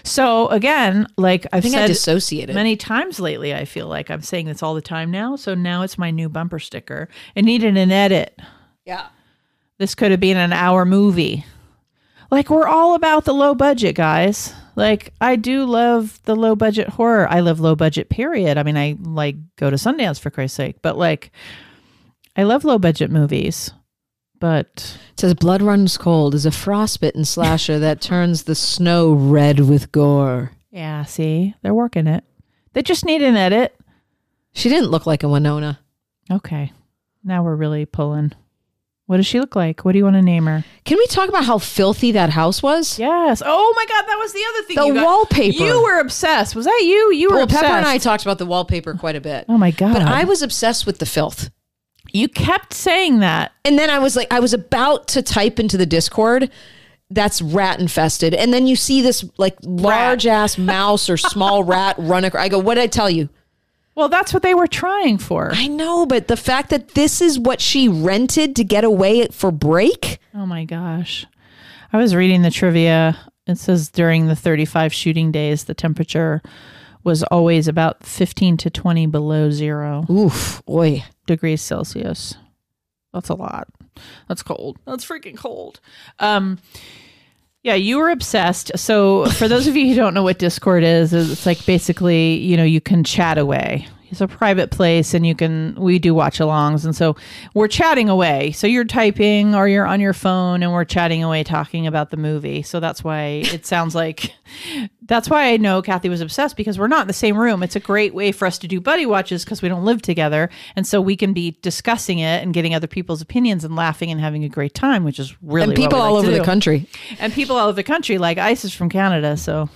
[0.03, 2.55] So again, like I've I think I said dissociated.
[2.55, 5.35] many times lately, I feel like I'm saying this all the time now.
[5.35, 7.09] So now it's my new bumper sticker.
[7.35, 8.35] It needed an edit.
[8.85, 9.07] yeah.
[9.77, 11.45] this could have been an hour movie.
[12.31, 14.53] Like we're all about the low budget, guys.
[14.79, 17.27] Like I do love the low budget horror.
[17.29, 18.57] I love low budget period.
[18.57, 21.31] I mean, I like go to Sundance for Christ's sake, but like
[22.35, 23.71] I love low budget movies.
[24.39, 29.59] But It says Blood Runs Cold is a frostbitten slasher that turns the snow red
[29.59, 30.53] with gore.
[30.71, 32.23] yeah, see, they're working it.
[32.71, 33.75] They just need an edit.
[34.53, 35.79] She didn't look like a Winona.
[36.31, 36.71] Okay.
[37.23, 38.31] Now we're really pulling.
[39.09, 39.83] What does she look like?
[39.83, 40.63] What do you want to name her?
[40.85, 42.99] Can we talk about how filthy that house was?
[42.99, 43.41] Yes.
[43.43, 44.75] Oh my God, that was the other thing.
[44.75, 45.63] The you got- wallpaper.
[45.63, 46.55] You were obsessed.
[46.55, 47.11] Was that you?
[47.13, 47.63] You were Well, obsessed.
[47.63, 49.45] Pepper and I talked about the wallpaper quite a bit.
[49.49, 49.93] Oh my God.
[49.93, 51.49] But I was obsessed with the filth.
[52.13, 53.51] You kept saying that.
[53.65, 56.51] And then I was like, I was about to type into the Discord,
[57.09, 58.35] that's rat infested.
[58.35, 62.43] And then you see this like large ass mouse or small rat run across.
[62.43, 63.27] I go, what did I tell you?
[63.95, 65.51] Well, that's what they were trying for.
[65.53, 69.51] I know, but the fact that this is what she rented to get away for
[69.51, 70.19] break.
[70.33, 71.25] Oh my gosh.
[71.91, 73.17] I was reading the trivia.
[73.47, 76.41] It says during the 35 shooting days, the temperature
[77.03, 81.03] was always about 15 to 20 below zero Oof, boy.
[81.25, 82.35] degrees Celsius.
[83.13, 83.67] That's a lot.
[84.27, 84.77] That's cold.
[84.85, 85.79] That's freaking cold.
[86.19, 86.59] Um,
[87.63, 88.71] yeah, you were obsessed.
[88.77, 92.55] So, for those of you who don't know what Discord is, it's like basically, you
[92.55, 93.87] know, you can chat away.
[94.09, 97.15] It's a private place and you can we do watch alongs and so
[97.53, 98.51] we're chatting away.
[98.51, 102.17] So you're typing or you're on your phone and we're chatting away talking about the
[102.17, 102.61] movie.
[102.61, 104.33] So that's why it sounds like
[105.03, 107.63] that's why i know kathy was obsessed because we're not in the same room.
[107.63, 110.49] It's a great way for us to do buddy watches because we don't live together.
[110.75, 114.19] And so we can be discussing it and getting other people's opinions and laughing and
[114.19, 116.87] having a great time which is really and people all like over the country,
[117.19, 119.69] and people all over the country like ice is from canada so.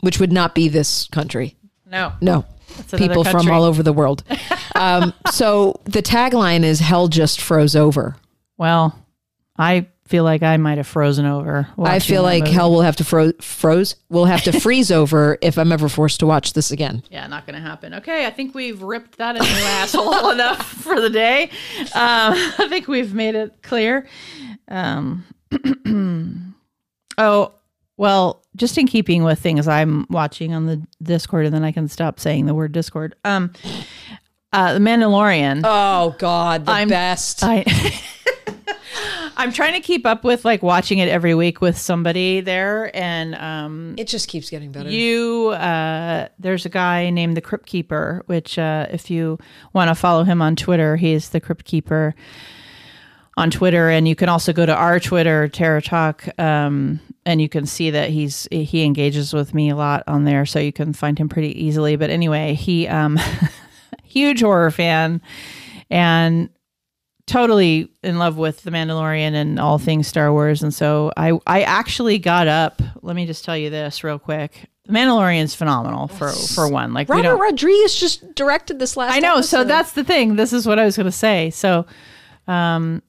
[0.00, 1.56] Which would not be this country.
[1.86, 2.12] no.
[2.22, 2.46] No.
[2.96, 4.22] People from all over the world.
[4.74, 8.16] um, so the tagline is "Hell just froze over."
[8.58, 8.94] well
[9.56, 12.54] i feel like i might have frozen over I feel like movie.
[12.54, 13.96] hell will have to fro- froze.
[14.10, 17.02] Will have to freeze over if I'm ever forced to watch this again.
[17.10, 17.94] Yeah, not going to happen.
[17.94, 21.44] Okay, I think we've ripped that a new asshole enough for the day.
[21.80, 24.06] Um, I think we've made it clear.
[24.68, 25.24] Um,
[27.18, 27.52] oh,
[28.00, 31.86] well, just in keeping with things I'm watching on the Discord, and then I can
[31.86, 33.14] stop saying the word Discord.
[33.26, 33.52] Um,
[34.54, 35.60] uh, the Mandalorian.
[35.64, 37.40] Oh God, the I'm- best.
[37.44, 37.62] I
[39.36, 43.34] I'm trying to keep up with like watching it every week with somebody there, and
[43.34, 44.88] um, it just keeps getting better.
[44.88, 49.38] you uh there's a guy named the crypt keeper which uh if you
[49.74, 52.14] want to follow him on twitter he's the crypt keeper
[53.36, 57.48] on twitter and you can also go to our twitter terror talk um and you
[57.48, 60.92] can see that he's he engages with me a lot on there so you can
[60.92, 63.18] find him pretty easily but anyway he um
[64.02, 65.20] huge horror fan
[65.90, 66.50] and
[67.30, 70.62] totally in love with the Mandalorian and all things Star Wars.
[70.62, 72.82] And so I I actually got up.
[73.02, 74.68] Let me just tell you this real quick.
[74.86, 76.92] The Mandalorian's phenomenal for for one.
[76.92, 77.36] Like Robert.
[77.36, 79.14] Rodriguez just directed this last.
[79.14, 79.40] I know.
[79.40, 80.36] So that's the thing.
[80.36, 81.50] This is what I was going to say.
[81.50, 81.86] So,
[82.48, 83.02] um,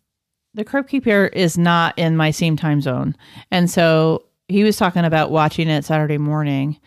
[0.54, 3.16] the Crypt Keeper is not in my same time zone,
[3.52, 6.80] and so he was talking about watching it Saturday morning.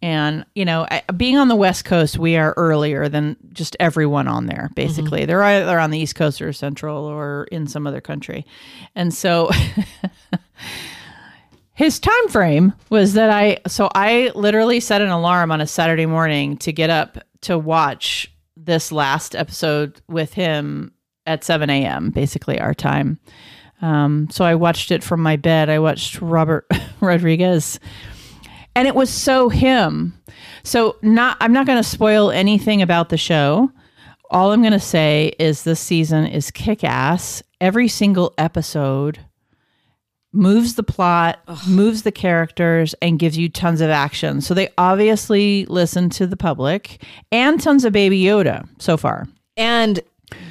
[0.00, 4.28] And you know, I, being on the West Coast, we are earlier than just everyone
[4.28, 4.64] on there.
[4.66, 4.74] Mm-hmm.
[4.74, 8.46] Basically, they're either on the East Coast or Central or in some other country.
[8.94, 9.50] And so,
[11.74, 13.58] his time frame was that I.
[13.66, 18.32] So I literally set an alarm on a Saturday morning to get up to watch
[18.56, 20.92] this last episode with him
[21.28, 22.10] at 7 a.m.
[22.10, 23.20] Basically, our time.
[23.80, 25.70] Um, so I watched it from my bed.
[25.70, 26.66] I watched Robert
[27.00, 27.78] Rodriguez
[28.78, 30.14] and it was so him.
[30.62, 33.72] So not I'm not going to spoil anything about the show.
[34.30, 37.42] All I'm going to say is this season is kick ass.
[37.60, 39.18] Every single episode
[40.32, 44.40] moves the plot, moves the characters, and gives you tons of action.
[44.40, 49.26] So they obviously listen to the public and tons of Baby Yoda so far.
[49.56, 49.98] and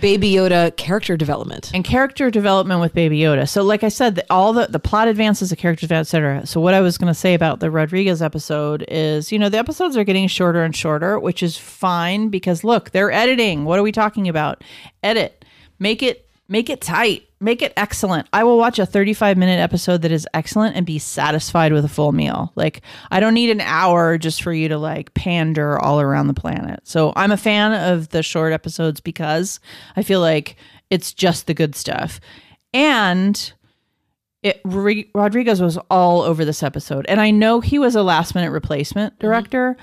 [0.02, 1.72] Baby Yoda character development.
[1.74, 3.48] and character development with Baby Yoda.
[3.48, 6.46] So, like I said, the, all the the plot advances, the character advance, etc.
[6.46, 9.58] So, what I was going to say about the Rodriguez episode is, you know, the
[9.58, 13.66] episodes are getting shorter and shorter, which is fine because look, they're editing.
[13.66, 14.64] What are we talking about?
[15.04, 15.46] Edit,
[15.80, 18.28] make it make it tight, make it excellent.
[18.34, 21.90] I will watch a 35 minute episode that is excellent and be satisfied with a
[21.90, 22.52] full meal.
[22.56, 26.34] Like, I don't need an hour just for you to like pander all around the
[26.34, 26.82] planet.
[26.84, 29.60] So, I'm a fan of the short episodes because
[29.96, 30.56] I feel like
[30.90, 32.20] it's just the good stuff.
[32.74, 33.54] And
[34.44, 37.06] it Re- Rodriguez was all over this episode.
[37.08, 39.28] And I know he was a last minute replacement mm-hmm.
[39.28, 39.78] director,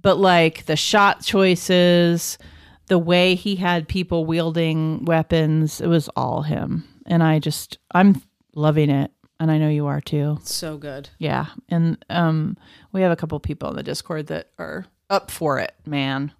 [0.00, 2.38] but like the shot choices,
[2.86, 6.84] the way he had people wielding weapons, it was all him.
[7.06, 8.22] And I just I'm
[8.54, 9.10] loving it.
[9.40, 10.38] And I know you are too.
[10.44, 11.08] So good.
[11.18, 11.46] Yeah.
[11.68, 12.56] And um
[12.92, 16.32] we have a couple people in the Discord that are up for it, man.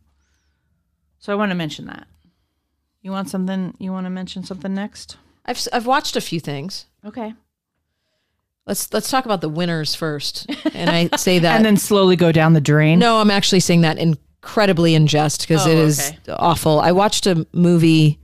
[1.18, 2.06] So I want to mention that.
[3.00, 5.16] You want something you want to mention something next?
[5.44, 6.86] I've I've watched a few things.
[7.04, 7.34] Okay.
[8.66, 10.48] Let's let's talk about the winners first.
[10.72, 13.00] And I say that and then slowly go down the drain.
[13.00, 16.32] No, I'm actually saying that incredibly in jest because Oh, it is okay.
[16.32, 16.78] awful.
[16.80, 18.20] I watched a movie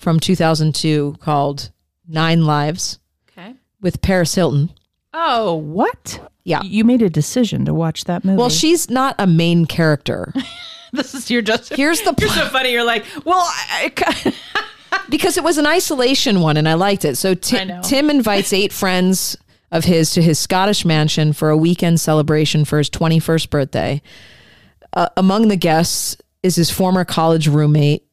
[0.00, 1.70] from 2002 called
[2.08, 2.98] Nine Lives
[3.30, 3.54] Okay.
[3.82, 4.70] with Paris Hilton.
[5.12, 6.20] Oh, what?
[6.44, 6.62] Yeah.
[6.62, 8.38] You made a decision to watch that movie.
[8.38, 10.32] Well, she's not a main character.
[10.92, 11.74] this is your just.
[11.74, 12.72] Here's the You're so funny.
[12.72, 13.92] You're like, well, I,
[15.10, 17.16] because it was an isolation one and I liked it.
[17.16, 17.80] So I Ti- know.
[17.84, 19.36] Tim invites eight friends
[19.70, 24.02] of his to his Scottish mansion for a weekend celebration for his 21st birthday.
[24.94, 28.04] Uh, among the guests is his former college roommate,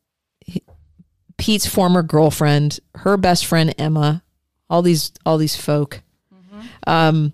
[1.38, 4.24] Pete's former girlfriend, her best friend Emma,
[4.70, 6.02] all these all these folk.
[6.86, 7.34] Um,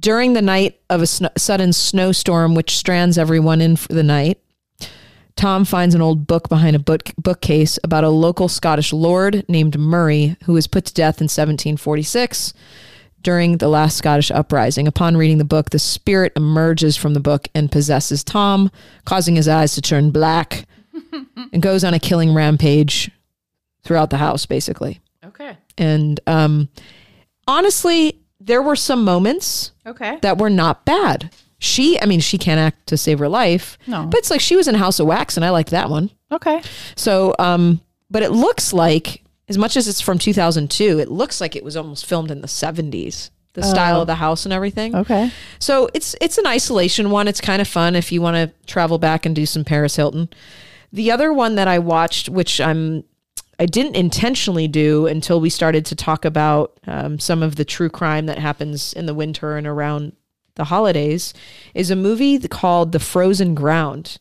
[0.00, 4.38] during the night of a sn- sudden snowstorm, which strands everyone in for the night,
[5.36, 9.78] Tom finds an old book behind a book- bookcase about a local Scottish lord named
[9.78, 12.54] Murray who was put to death in 1746
[13.22, 14.86] during the last Scottish uprising.
[14.86, 18.70] Upon reading the book, the spirit emerges from the book and possesses Tom,
[19.04, 20.66] causing his eyes to turn black
[21.52, 23.10] and goes on a killing rampage
[23.82, 25.00] throughout the house, basically.
[25.24, 25.56] Okay.
[25.78, 26.68] And um,
[27.46, 30.18] honestly, there were some moments Okay.
[30.22, 31.30] that were not bad.
[31.58, 34.04] She, I mean, she can't act to save her life, No.
[34.06, 36.10] but it's like she was in House of Wax, and I liked that one.
[36.30, 36.60] Okay.
[36.96, 41.56] So, um, but it looks like, as much as it's from 2002, it looks like
[41.56, 43.30] it was almost filmed in the 70s.
[43.54, 44.96] The style of the house and everything.
[44.96, 45.30] Okay.
[45.60, 47.28] So it's it's an isolation one.
[47.28, 50.28] It's kind of fun if you want to travel back and do some Paris Hilton.
[50.94, 53.04] The other one that I watched, which I'm
[53.58, 57.88] I didn't intentionally do until we started to talk about um, some of the true
[57.88, 60.12] crime that happens in the winter and around
[60.54, 61.34] the holidays,
[61.74, 64.18] is a movie called The Frozen Ground,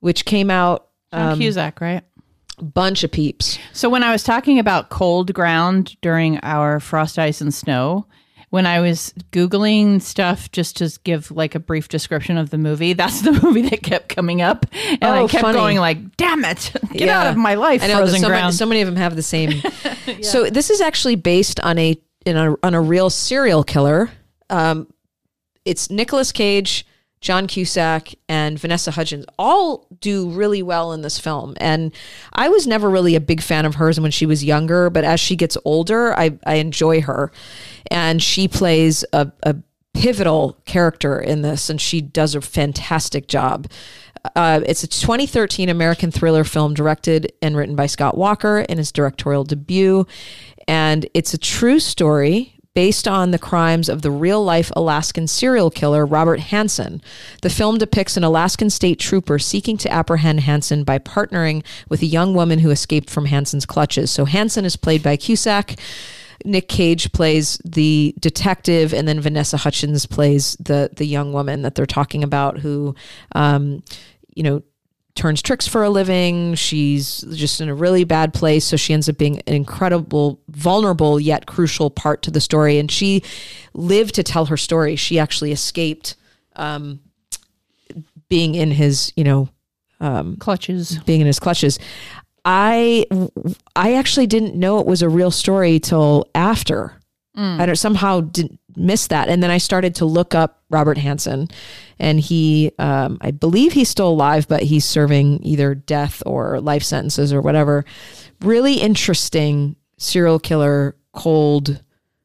[0.00, 2.02] which came out John um, Cusack, right?
[2.60, 3.58] bunch of peeps.
[3.72, 8.06] So when I was talking about cold ground during our frost, ice, and snow,
[8.50, 12.92] when I was googling stuff just to give like a brief description of the movie,
[12.94, 15.58] that's the movie that kept coming up, and I Oh, kept funny.
[15.58, 17.20] going like, "Damn it, get Yeah.
[17.20, 19.16] out of my life, I know frozen so, many, ground." so many of them have
[19.16, 19.62] the same.
[20.22, 24.10] So this is actually based on a in a on a real serial killer.
[24.48, 24.86] Um,
[25.66, 26.86] it's Nicolas Cage,
[27.20, 31.54] John Cusack, and Vanessa Hudgens all do really well in this film.
[31.58, 31.92] And
[32.32, 35.20] I was never really a big fan of hers when she was younger, but as
[35.20, 37.32] she gets older, I I enjoy her,
[37.90, 39.30] and she plays a.
[39.42, 39.56] a
[39.94, 43.66] pivotal character in this and she does a fantastic job
[44.36, 48.92] uh, it's a 2013 American thriller film directed and written by Scott Walker in his
[48.92, 50.06] directorial debut.
[50.66, 55.68] And it's a true story based on the crimes of the real life Alaskan serial
[55.68, 57.02] killer Robert Hansen.
[57.42, 62.06] The film depicts an Alaskan state trooper seeking to apprehend Hansen by partnering with a
[62.06, 64.12] young woman who escaped from Hansen's clutches.
[64.12, 65.74] So Hansen is played by Cusack.
[66.44, 71.74] Nick Cage plays the detective, and then Vanessa Hudgens plays the the young woman that
[71.74, 72.94] they're talking about, who,
[73.32, 73.82] um,
[74.36, 74.62] you know,
[75.18, 76.54] turns tricks for a living.
[76.54, 81.20] She's just in a really bad place, so she ends up being an incredible, vulnerable
[81.20, 82.78] yet crucial part to the story.
[82.78, 83.22] And she
[83.74, 84.96] lived to tell her story.
[84.96, 86.16] She actually escaped
[86.56, 87.00] um,
[88.28, 89.48] being in his, you know,
[90.38, 90.98] Clutches.
[91.04, 91.78] being in his clutches.
[92.44, 93.04] I
[93.74, 96.94] I actually didn't know it was a real story till after.
[97.60, 101.48] I don't somehow didn't miss that, and then I started to look up Robert Hansen,
[101.98, 106.82] and he, um, I believe he's still alive, but he's serving either death or life
[106.82, 107.84] sentences or whatever.
[108.40, 111.82] Really interesting serial killer, cold,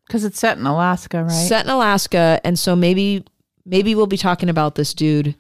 [0.08, 1.32] Because it's set in Alaska, right?
[1.32, 3.26] set in Alaska, and so maybe
[3.66, 5.36] maybe we'll be talking about this dude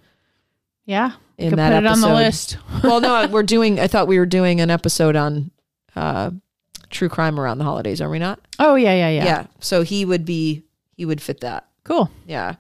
[0.86, 1.12] yeah.
[1.38, 2.24] in Could that put it on the episode.
[2.26, 2.58] list.
[2.84, 3.80] well, no, we're doing.
[3.80, 5.52] I thought we were doing an episode on
[5.96, 6.32] uh,
[6.90, 8.02] true crime around the holidays.
[8.02, 8.40] Are we not?
[8.60, 9.26] Oh yeah, yeah, yeah.
[9.26, 9.46] Yeah.
[9.60, 10.63] So he would be.
[10.96, 11.68] He would fit that.
[11.84, 12.10] Cool.
[12.28, 12.56] Yeah.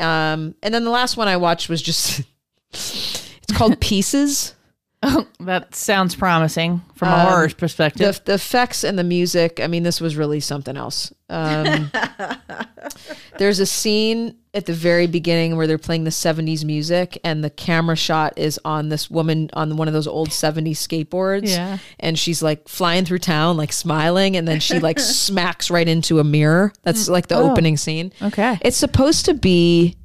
[0.00, 2.22] Um, and then the last one I watched was just.
[2.72, 4.54] it's called Pieces.
[5.40, 8.16] That sounds promising from a Um, horror perspective.
[8.16, 9.60] The, the effects and the music.
[9.62, 11.12] I mean, this was really something else.
[11.28, 11.90] Um,
[13.38, 17.50] there's a scene at the very beginning where they're playing the 70s music, and the
[17.50, 21.48] camera shot is on this woman on one of those old 70s skateboards.
[21.50, 21.78] Yeah.
[22.00, 26.18] And she's like flying through town, like smiling, and then she like smacks right into
[26.18, 26.72] a mirror.
[26.82, 27.50] That's like the Oh.
[27.50, 28.12] opening scene.
[28.22, 28.58] okay.
[28.62, 29.96] It's supposed to be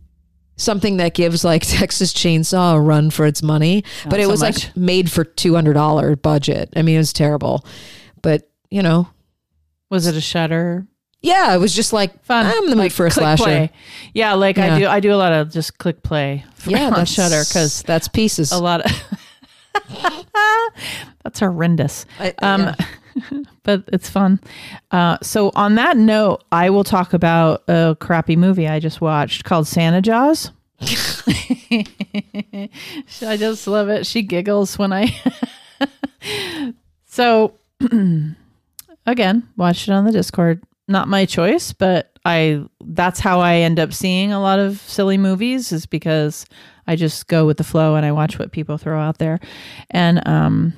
[0.62, 4.42] something that gives like Texas Chainsaw a run for its money, but it so was
[4.42, 4.66] much.
[4.68, 6.70] like made for two hundred dollar budget.
[6.76, 7.66] I mean, it was terrible,
[8.22, 9.08] but you know,
[9.90, 10.86] Was it a Shudder?
[11.22, 12.46] yeah, it was just like Fun.
[12.46, 13.44] I'm in the mood Like, for a slasher.
[13.44, 13.72] Play.
[14.14, 14.76] Yeah, like Yeah.
[14.76, 14.88] I do.
[14.88, 16.46] I do a lot of just click play.
[16.66, 18.52] Yeah, on Shudder because that's pieces.
[18.52, 18.92] a lot of.
[21.24, 22.06] That's horrendous.
[22.20, 22.76] I- Um, yeah.
[23.64, 24.40] but it's fun.
[24.92, 29.44] Uh, so on that note, I will talk about a crappy movie I just watched
[29.44, 30.52] called Santa Jaws.
[30.82, 32.70] I
[33.38, 34.06] just love it.
[34.06, 35.16] She giggles when I.
[37.06, 37.54] so,
[39.06, 40.64] again, watched it on the Discord.
[40.88, 42.66] Not my choice, but I.
[42.84, 46.46] That's how I end up seeing a lot of silly movies is because
[46.88, 49.40] I just go with the flow and I watch what people throw out there,
[49.92, 50.74] and um.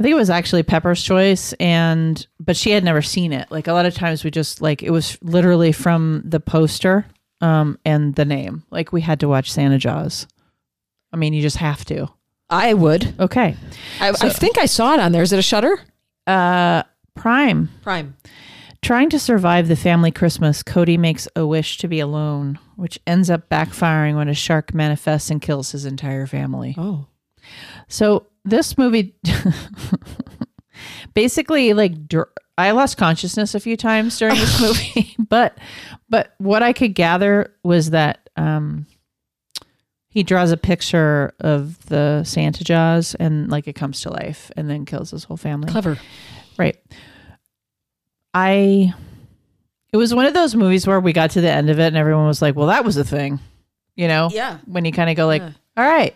[0.00, 3.50] I think it was actually Pepper's choice and but she had never seen it.
[3.50, 7.04] Like a lot of times we just like it was literally from the poster
[7.42, 8.64] um and the name.
[8.70, 10.26] Like we had to watch Santa Jaws.
[11.12, 12.08] I mean, you just have to.
[12.48, 13.14] I would.
[13.20, 13.56] Okay.
[14.00, 15.22] I, I think I saw it on there.
[15.22, 15.78] Is it a Shudder?
[16.26, 16.82] Uh
[17.14, 17.68] Prime.
[17.82, 18.16] Prime.
[18.80, 23.28] Trying to survive the family Christmas, Cody makes a wish to be alone, which ends
[23.28, 26.74] up backfiring when a shark manifests and kills his entire family.
[26.78, 27.06] Oh,
[27.88, 29.14] So this movie
[31.14, 32.28] basically like dr-
[32.58, 34.60] I lost consciousness a few times during this
[34.94, 35.56] movie, but
[36.08, 38.86] but what I could gather was that um,
[40.08, 44.68] he draws a picture of the Santa Jaws and like it comes to life and
[44.68, 45.70] then kills his whole family.
[45.70, 45.98] Clever.
[46.58, 46.76] Right.
[48.34, 48.92] I
[49.92, 51.96] it was one of those movies where we got to the end of it and
[51.96, 53.40] everyone was like, "Well, that was a thing."
[53.96, 54.28] You know?
[54.30, 54.58] Yeah.
[54.66, 55.50] When you kind of go like, Yeah.
[55.76, 56.14] "All right."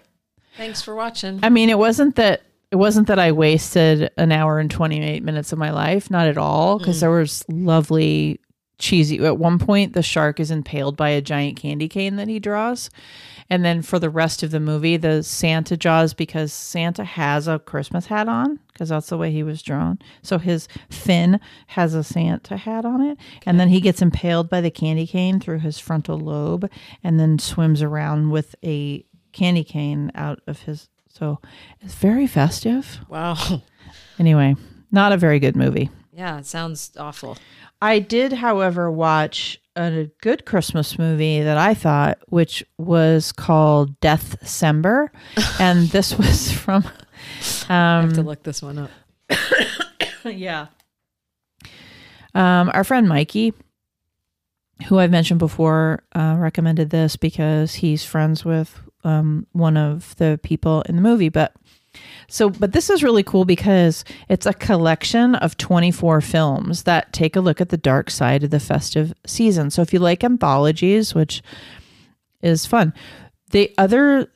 [0.57, 1.41] Thanks for watching.
[1.43, 5.53] I mean, it wasn't that it wasn't that I wasted an hour and 28 minutes
[5.53, 7.21] of my life, not at all, because there mm.
[7.21, 8.41] was lovely
[8.79, 9.25] cheesy.
[9.25, 12.91] At one point, the shark is impaled by a giant candy cane that he draws.
[13.49, 17.59] And then for the rest of the movie, the Santa Jaws, because Santa has a
[17.59, 19.99] Christmas hat on, because that's the way he was drawn.
[20.23, 21.39] So his fin
[21.69, 23.19] has a Santa hat on it.
[23.47, 26.69] And then he gets impaled by the candy cane through his frontal lobe
[27.03, 29.05] and then swims around with a
[29.35, 30.89] candy cane out of his.
[31.09, 31.41] So
[31.81, 33.01] it's very festive.
[33.09, 33.37] wow.
[34.19, 34.55] Anyway,
[34.93, 35.91] not a very good movie.
[36.13, 37.37] Yeah, it sounds awful.
[37.83, 45.09] I did, however, watch a good Christmas movie that I thought, which was called Deathcember,
[45.61, 46.85] and this was from,
[47.69, 48.91] I have um, to look this one up.
[50.25, 50.69] yeah,
[52.35, 53.53] um, our friend Mikey,
[54.87, 60.41] who I've mentioned before, uh, recommended this because he's friends with um, one of the
[60.43, 61.55] people in the movie, but.
[62.27, 67.37] So, but this is really cool because it's a collection of 24 films that take
[67.37, 69.71] a look at the dark side of the festive season.
[69.71, 71.41] So, if you like anthologies, which
[72.43, 72.93] is fun,
[73.51, 74.29] the other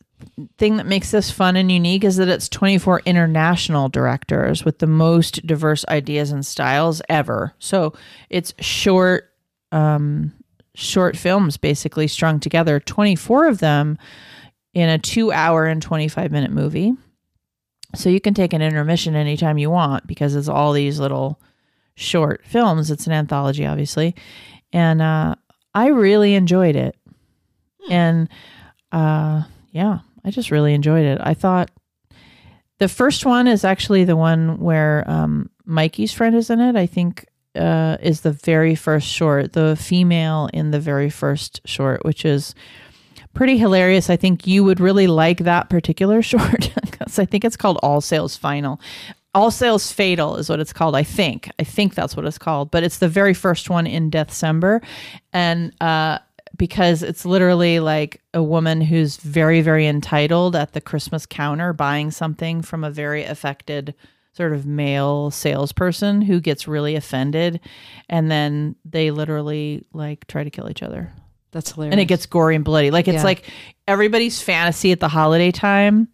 [0.59, 4.87] thing that makes this fun and unique is that it's 24 international directors with the
[4.87, 7.55] most diverse ideas and styles ever.
[7.59, 7.93] So,
[8.31, 9.33] it's short,
[9.73, 10.33] um,
[10.75, 13.99] short films basically strung together, 24 of them
[14.79, 16.93] in a two hour and 25 minute movie.
[17.97, 21.41] So you can take an intermission anytime you want because it's all these little
[21.97, 22.91] short films.
[22.91, 24.15] It's an anthology, obviously.
[24.73, 25.35] And uh,
[25.75, 26.95] I really enjoyed it.
[27.91, 28.29] And
[28.93, 31.19] uh, yeah, I just really enjoyed it.
[31.21, 31.73] I thought
[32.79, 36.77] the first one is actually the one where um, Mikey's friend is in it.
[36.77, 37.27] I think
[37.57, 42.55] uh, is the very first short, the female in the very first short, which is
[43.39, 44.11] pretty hilarious.
[44.11, 48.01] I think you would really like that particular short because I think it's called All
[48.01, 48.81] Sales Final.
[49.33, 50.97] All Sales Fatal is what it's called.
[50.97, 51.49] I think.
[51.61, 52.73] I think that's what it's called.
[52.73, 54.83] But it's the very first one in Deathcember,
[55.33, 56.19] and uh,
[56.57, 62.11] because it's literally like a woman who's very, very entitled at the Christmas counter buying
[62.11, 63.95] something from a very affected
[64.33, 67.61] sort of male salesperson who gets really offended,
[68.09, 71.13] and then they literally like try to kill each other
[71.51, 71.93] That's hilarious.
[71.93, 72.91] and it gets gory and bloody.
[72.91, 73.23] Like it's Yeah.
[73.25, 73.51] like
[73.87, 76.09] everybody's fantasy at the holiday time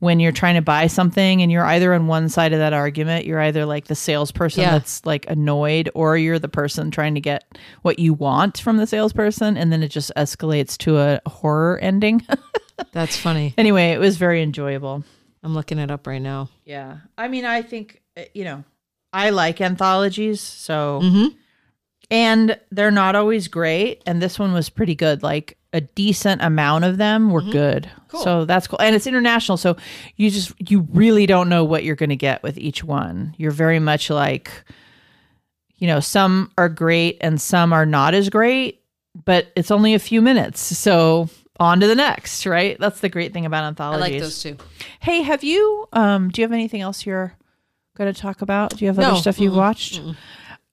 [0.00, 3.24] when you're trying to buy something and you're either on one side of that argument,
[3.24, 4.72] you're either like the salesperson Yeah.
[4.72, 7.44] that's like annoyed or you're the person trying to get
[7.82, 12.26] what you want from the salesperson and then it just escalates to a horror ending.
[12.92, 13.54] That's funny.
[13.56, 15.04] anyway, it was very enjoyable.
[15.42, 16.48] I'm looking it up right now.
[16.64, 16.98] Yeah.
[17.16, 18.64] I mean, I think uh, you know,
[19.12, 21.36] I like anthologies, so Mm-hmm.
[22.14, 24.02] And they're not always great.
[24.06, 25.22] And this one was pretty good.
[25.22, 27.90] Like a decent amount of them were good.
[28.08, 28.22] Cool.
[28.22, 28.80] so that's cool.
[28.80, 29.56] And it's international.
[29.58, 29.76] So
[30.16, 33.34] you just you really don't know what you're going to get with each one.
[33.38, 34.50] You're very much like
[35.76, 38.80] you know some are great and some are not as great
[39.24, 40.60] but it's only a few minutes.
[40.60, 41.28] So
[41.60, 42.76] on to the next right?
[42.78, 44.12] That's the great thing about I anthologies.
[44.12, 44.56] like those two.
[45.00, 47.34] hey have you um do you have anything else you're
[47.96, 48.76] going to talk about?
[48.76, 49.10] Do you have No.
[49.10, 49.56] other stuff you've Mm-mm.
[49.68, 50.00] watched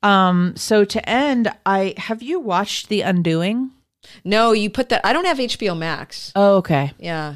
[0.04, 3.72] um, so to end, I have you watched The Undoing?
[4.24, 5.06] No, you put that.
[5.06, 6.32] I don't have HBO Max.
[6.36, 6.92] Oh, okay.
[7.00, 7.36] Yeah,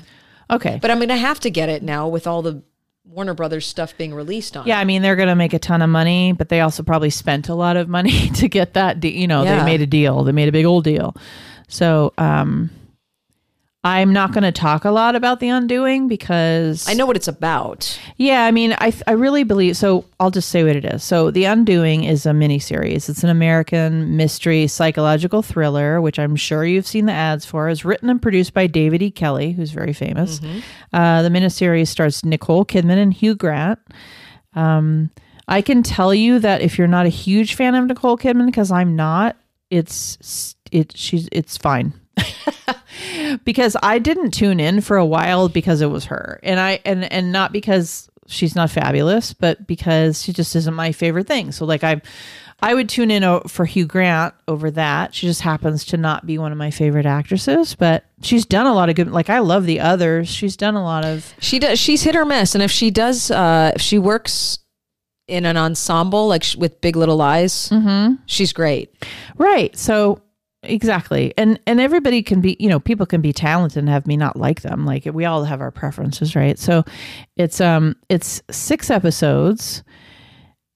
[0.50, 0.80] Okay.
[0.82, 2.64] but I'm gonna have to get it now with all the
[3.08, 4.66] Warner Brothers stuff being released on.
[4.66, 7.12] yeah, I mean they're going to make a ton of money, but they also probably
[7.12, 9.00] spent a lot of money to get that.
[9.00, 9.60] De- you know, Yeah.
[9.60, 10.24] they made a deal.
[10.24, 11.16] They made a big old deal.
[11.68, 12.72] So, um,
[13.86, 17.28] I'm not going to talk a lot about The Undoing because I know what it's
[17.28, 18.00] about.
[18.18, 19.78] Yeah, I mean, I I really believe.
[19.78, 21.04] So I'll just say what it is.
[21.04, 23.08] So The Undoing is a miniseries.
[23.10, 27.70] It's an American mystery psychological thriller, which I'm sure you've seen the ads for.
[27.70, 29.12] Is written and produced by David E.
[29.12, 30.42] Kelley, who's very famous.
[30.92, 33.78] Uh, the miniseries stars Nicole Kidman and Hugh Grant.
[34.56, 35.12] Um,
[35.48, 38.72] I can tell you that if you're not a huge fan of Nicole Kidman, because
[38.72, 39.38] I'm not,
[39.70, 41.94] it's it she's it's fine.
[43.44, 46.40] because I didn't tune in for a while because it was her.
[46.44, 50.92] And I and and not because she's not fabulous, but because she just isn't my
[50.92, 51.52] favorite thing.
[51.52, 52.02] So like I
[52.62, 55.14] I would tune in for Hugh Grant over that.
[55.14, 58.74] She just happens to not be one of my favorite actresses, but she's done a
[58.74, 60.28] lot of good like I love the others.
[60.30, 61.80] She's done a lot of She does.
[61.80, 64.60] She's hit or miss, and if she does, uh, if she works
[65.28, 68.16] in an ensemble, like sh- with Big Little Lies, Mm-hmm.
[68.28, 68.94] she's great.
[69.38, 69.76] Right.
[69.76, 70.22] So
[70.68, 71.34] exactly.
[71.38, 74.36] And and everybody can be, you know, people can be talented and have me not
[74.36, 74.86] like them.
[74.86, 76.58] Like we all have our preferences, right?
[76.60, 76.84] So
[77.36, 79.84] it's um it's 6 episodes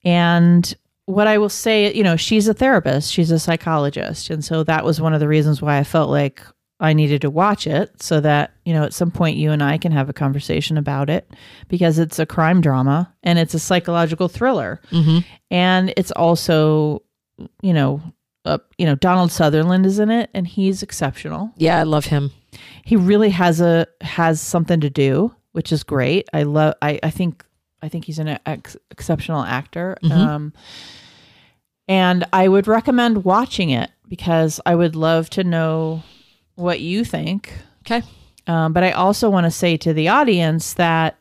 [0.03, 0.73] and
[1.05, 4.85] what I will say, you know, she's a therapist, she's a psychologist, and so that
[4.85, 6.43] was one of the reasons why I felt like
[6.79, 9.77] I needed to watch it so that, you know, at some point you and I
[9.77, 11.29] can have a conversation about it
[11.67, 14.79] because it's a crime drama and it's a psychological thriller.
[14.91, 15.19] Mm-hmm.
[15.51, 17.03] And it's also,
[17.61, 18.01] you know,
[18.49, 21.51] uh, you know, Donald Sutherland is in it and he's exceptional.
[21.57, 22.31] Yeah, I love him.
[22.83, 26.27] He really has a has something to do, which is great.
[26.33, 27.45] I love I I think
[27.81, 29.97] I think he's an ex- exceptional actor.
[30.03, 30.11] Mhm.
[30.11, 30.53] Um
[31.87, 36.03] and I would recommend watching it because I would love to know
[36.55, 37.53] what you think.
[37.85, 38.01] Okay.
[38.47, 41.18] Um, but I also want to say to the audience that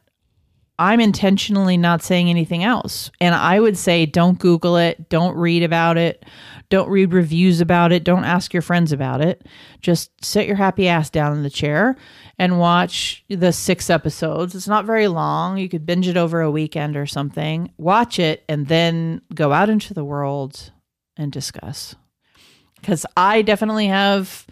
[0.79, 3.11] I'm intentionally not saying anything else.
[3.21, 6.25] And I would say don't Google it, don't read about it,
[6.71, 9.47] don't read reviews about it, don't ask your friends about it.
[9.81, 11.97] Just sit your happy ass down in the chair
[12.39, 14.55] and watch the six episodes.
[14.55, 15.59] It's not very long.
[15.59, 17.73] You could binge it over a weekend or something.
[17.77, 20.71] Watch it and then go out into the world
[21.17, 21.97] and discuss.
[22.81, 24.47] Because I definitely have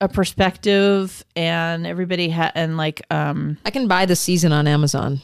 [0.00, 5.20] a perspective and everybody had and like um I can buy the season on Amazon.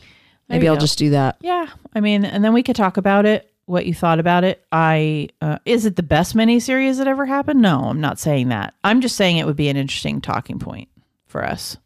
[0.48, 0.80] Maybe I'll go.
[0.80, 1.36] just do that.
[1.40, 4.62] yeah i mean and then we could talk about it what you thought about it
[4.70, 8.74] i uh, is it the best miniseries that ever happened no i'm not saying that
[8.84, 10.88] i'm just saying it would be an interesting talking point
[11.26, 11.78] for us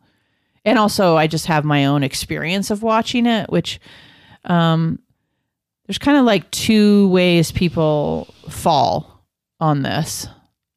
[0.64, 3.78] and also i just have my own experience of watching it which
[4.46, 4.98] um
[5.86, 9.22] there's kind of like two ways people fall
[9.60, 10.26] on this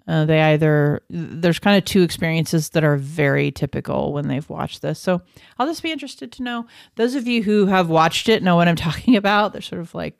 [0.10, 4.82] uh, they either there's kind of two experiences that are very typical when they've watched
[4.82, 5.22] this so
[5.57, 8.68] i'll just be interested to know those of you who have watched it know what
[8.68, 10.16] i'm talking about they're sort of like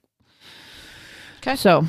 [1.40, 1.56] Okay.
[1.56, 1.86] so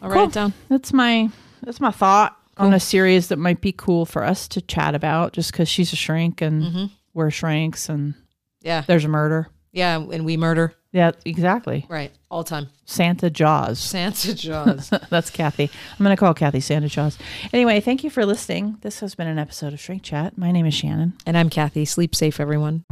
[0.00, 0.18] I'll Cool.
[0.20, 0.52] write it down.
[0.68, 1.28] that's my
[1.62, 5.32] that's my thought on a series that might be cool for us to chat about
[5.32, 6.84] just because she's a shrink and Mm-hmm.
[7.14, 8.14] we're shrinks and
[8.60, 8.82] Yeah.
[8.86, 9.96] there's a murder Yeah.
[9.98, 10.74] And we murder.
[10.92, 12.12] Yeah exactly Right.
[12.30, 12.68] All the time.
[12.84, 14.90] santa jaws Santa Jaws.
[15.10, 15.70] That's Kathy.
[15.98, 17.18] I'm going to call Kathy Santa Jaws.
[17.52, 18.78] Anyway, thank you for listening.
[18.82, 20.36] This has been an episode of Shrink Chat.
[20.38, 21.12] My name is Shannon.
[21.26, 21.84] and I'm Kathy.
[21.84, 22.84] Sleep safe, everyone.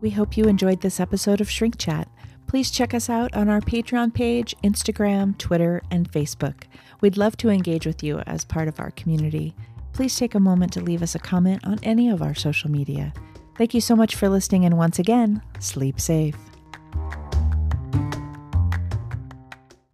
[0.00, 2.08] We hope you enjoyed this episode of Shrink Chat.
[2.46, 6.62] Please check us out on our Patreon page, Instagram, Twitter, and Facebook.
[7.02, 9.54] We'd love to engage with you as part of our community.
[9.92, 13.12] Please take a moment to leave us a comment on any of our social media.
[13.56, 16.36] Thank you so much for listening, and once again, sleep safe.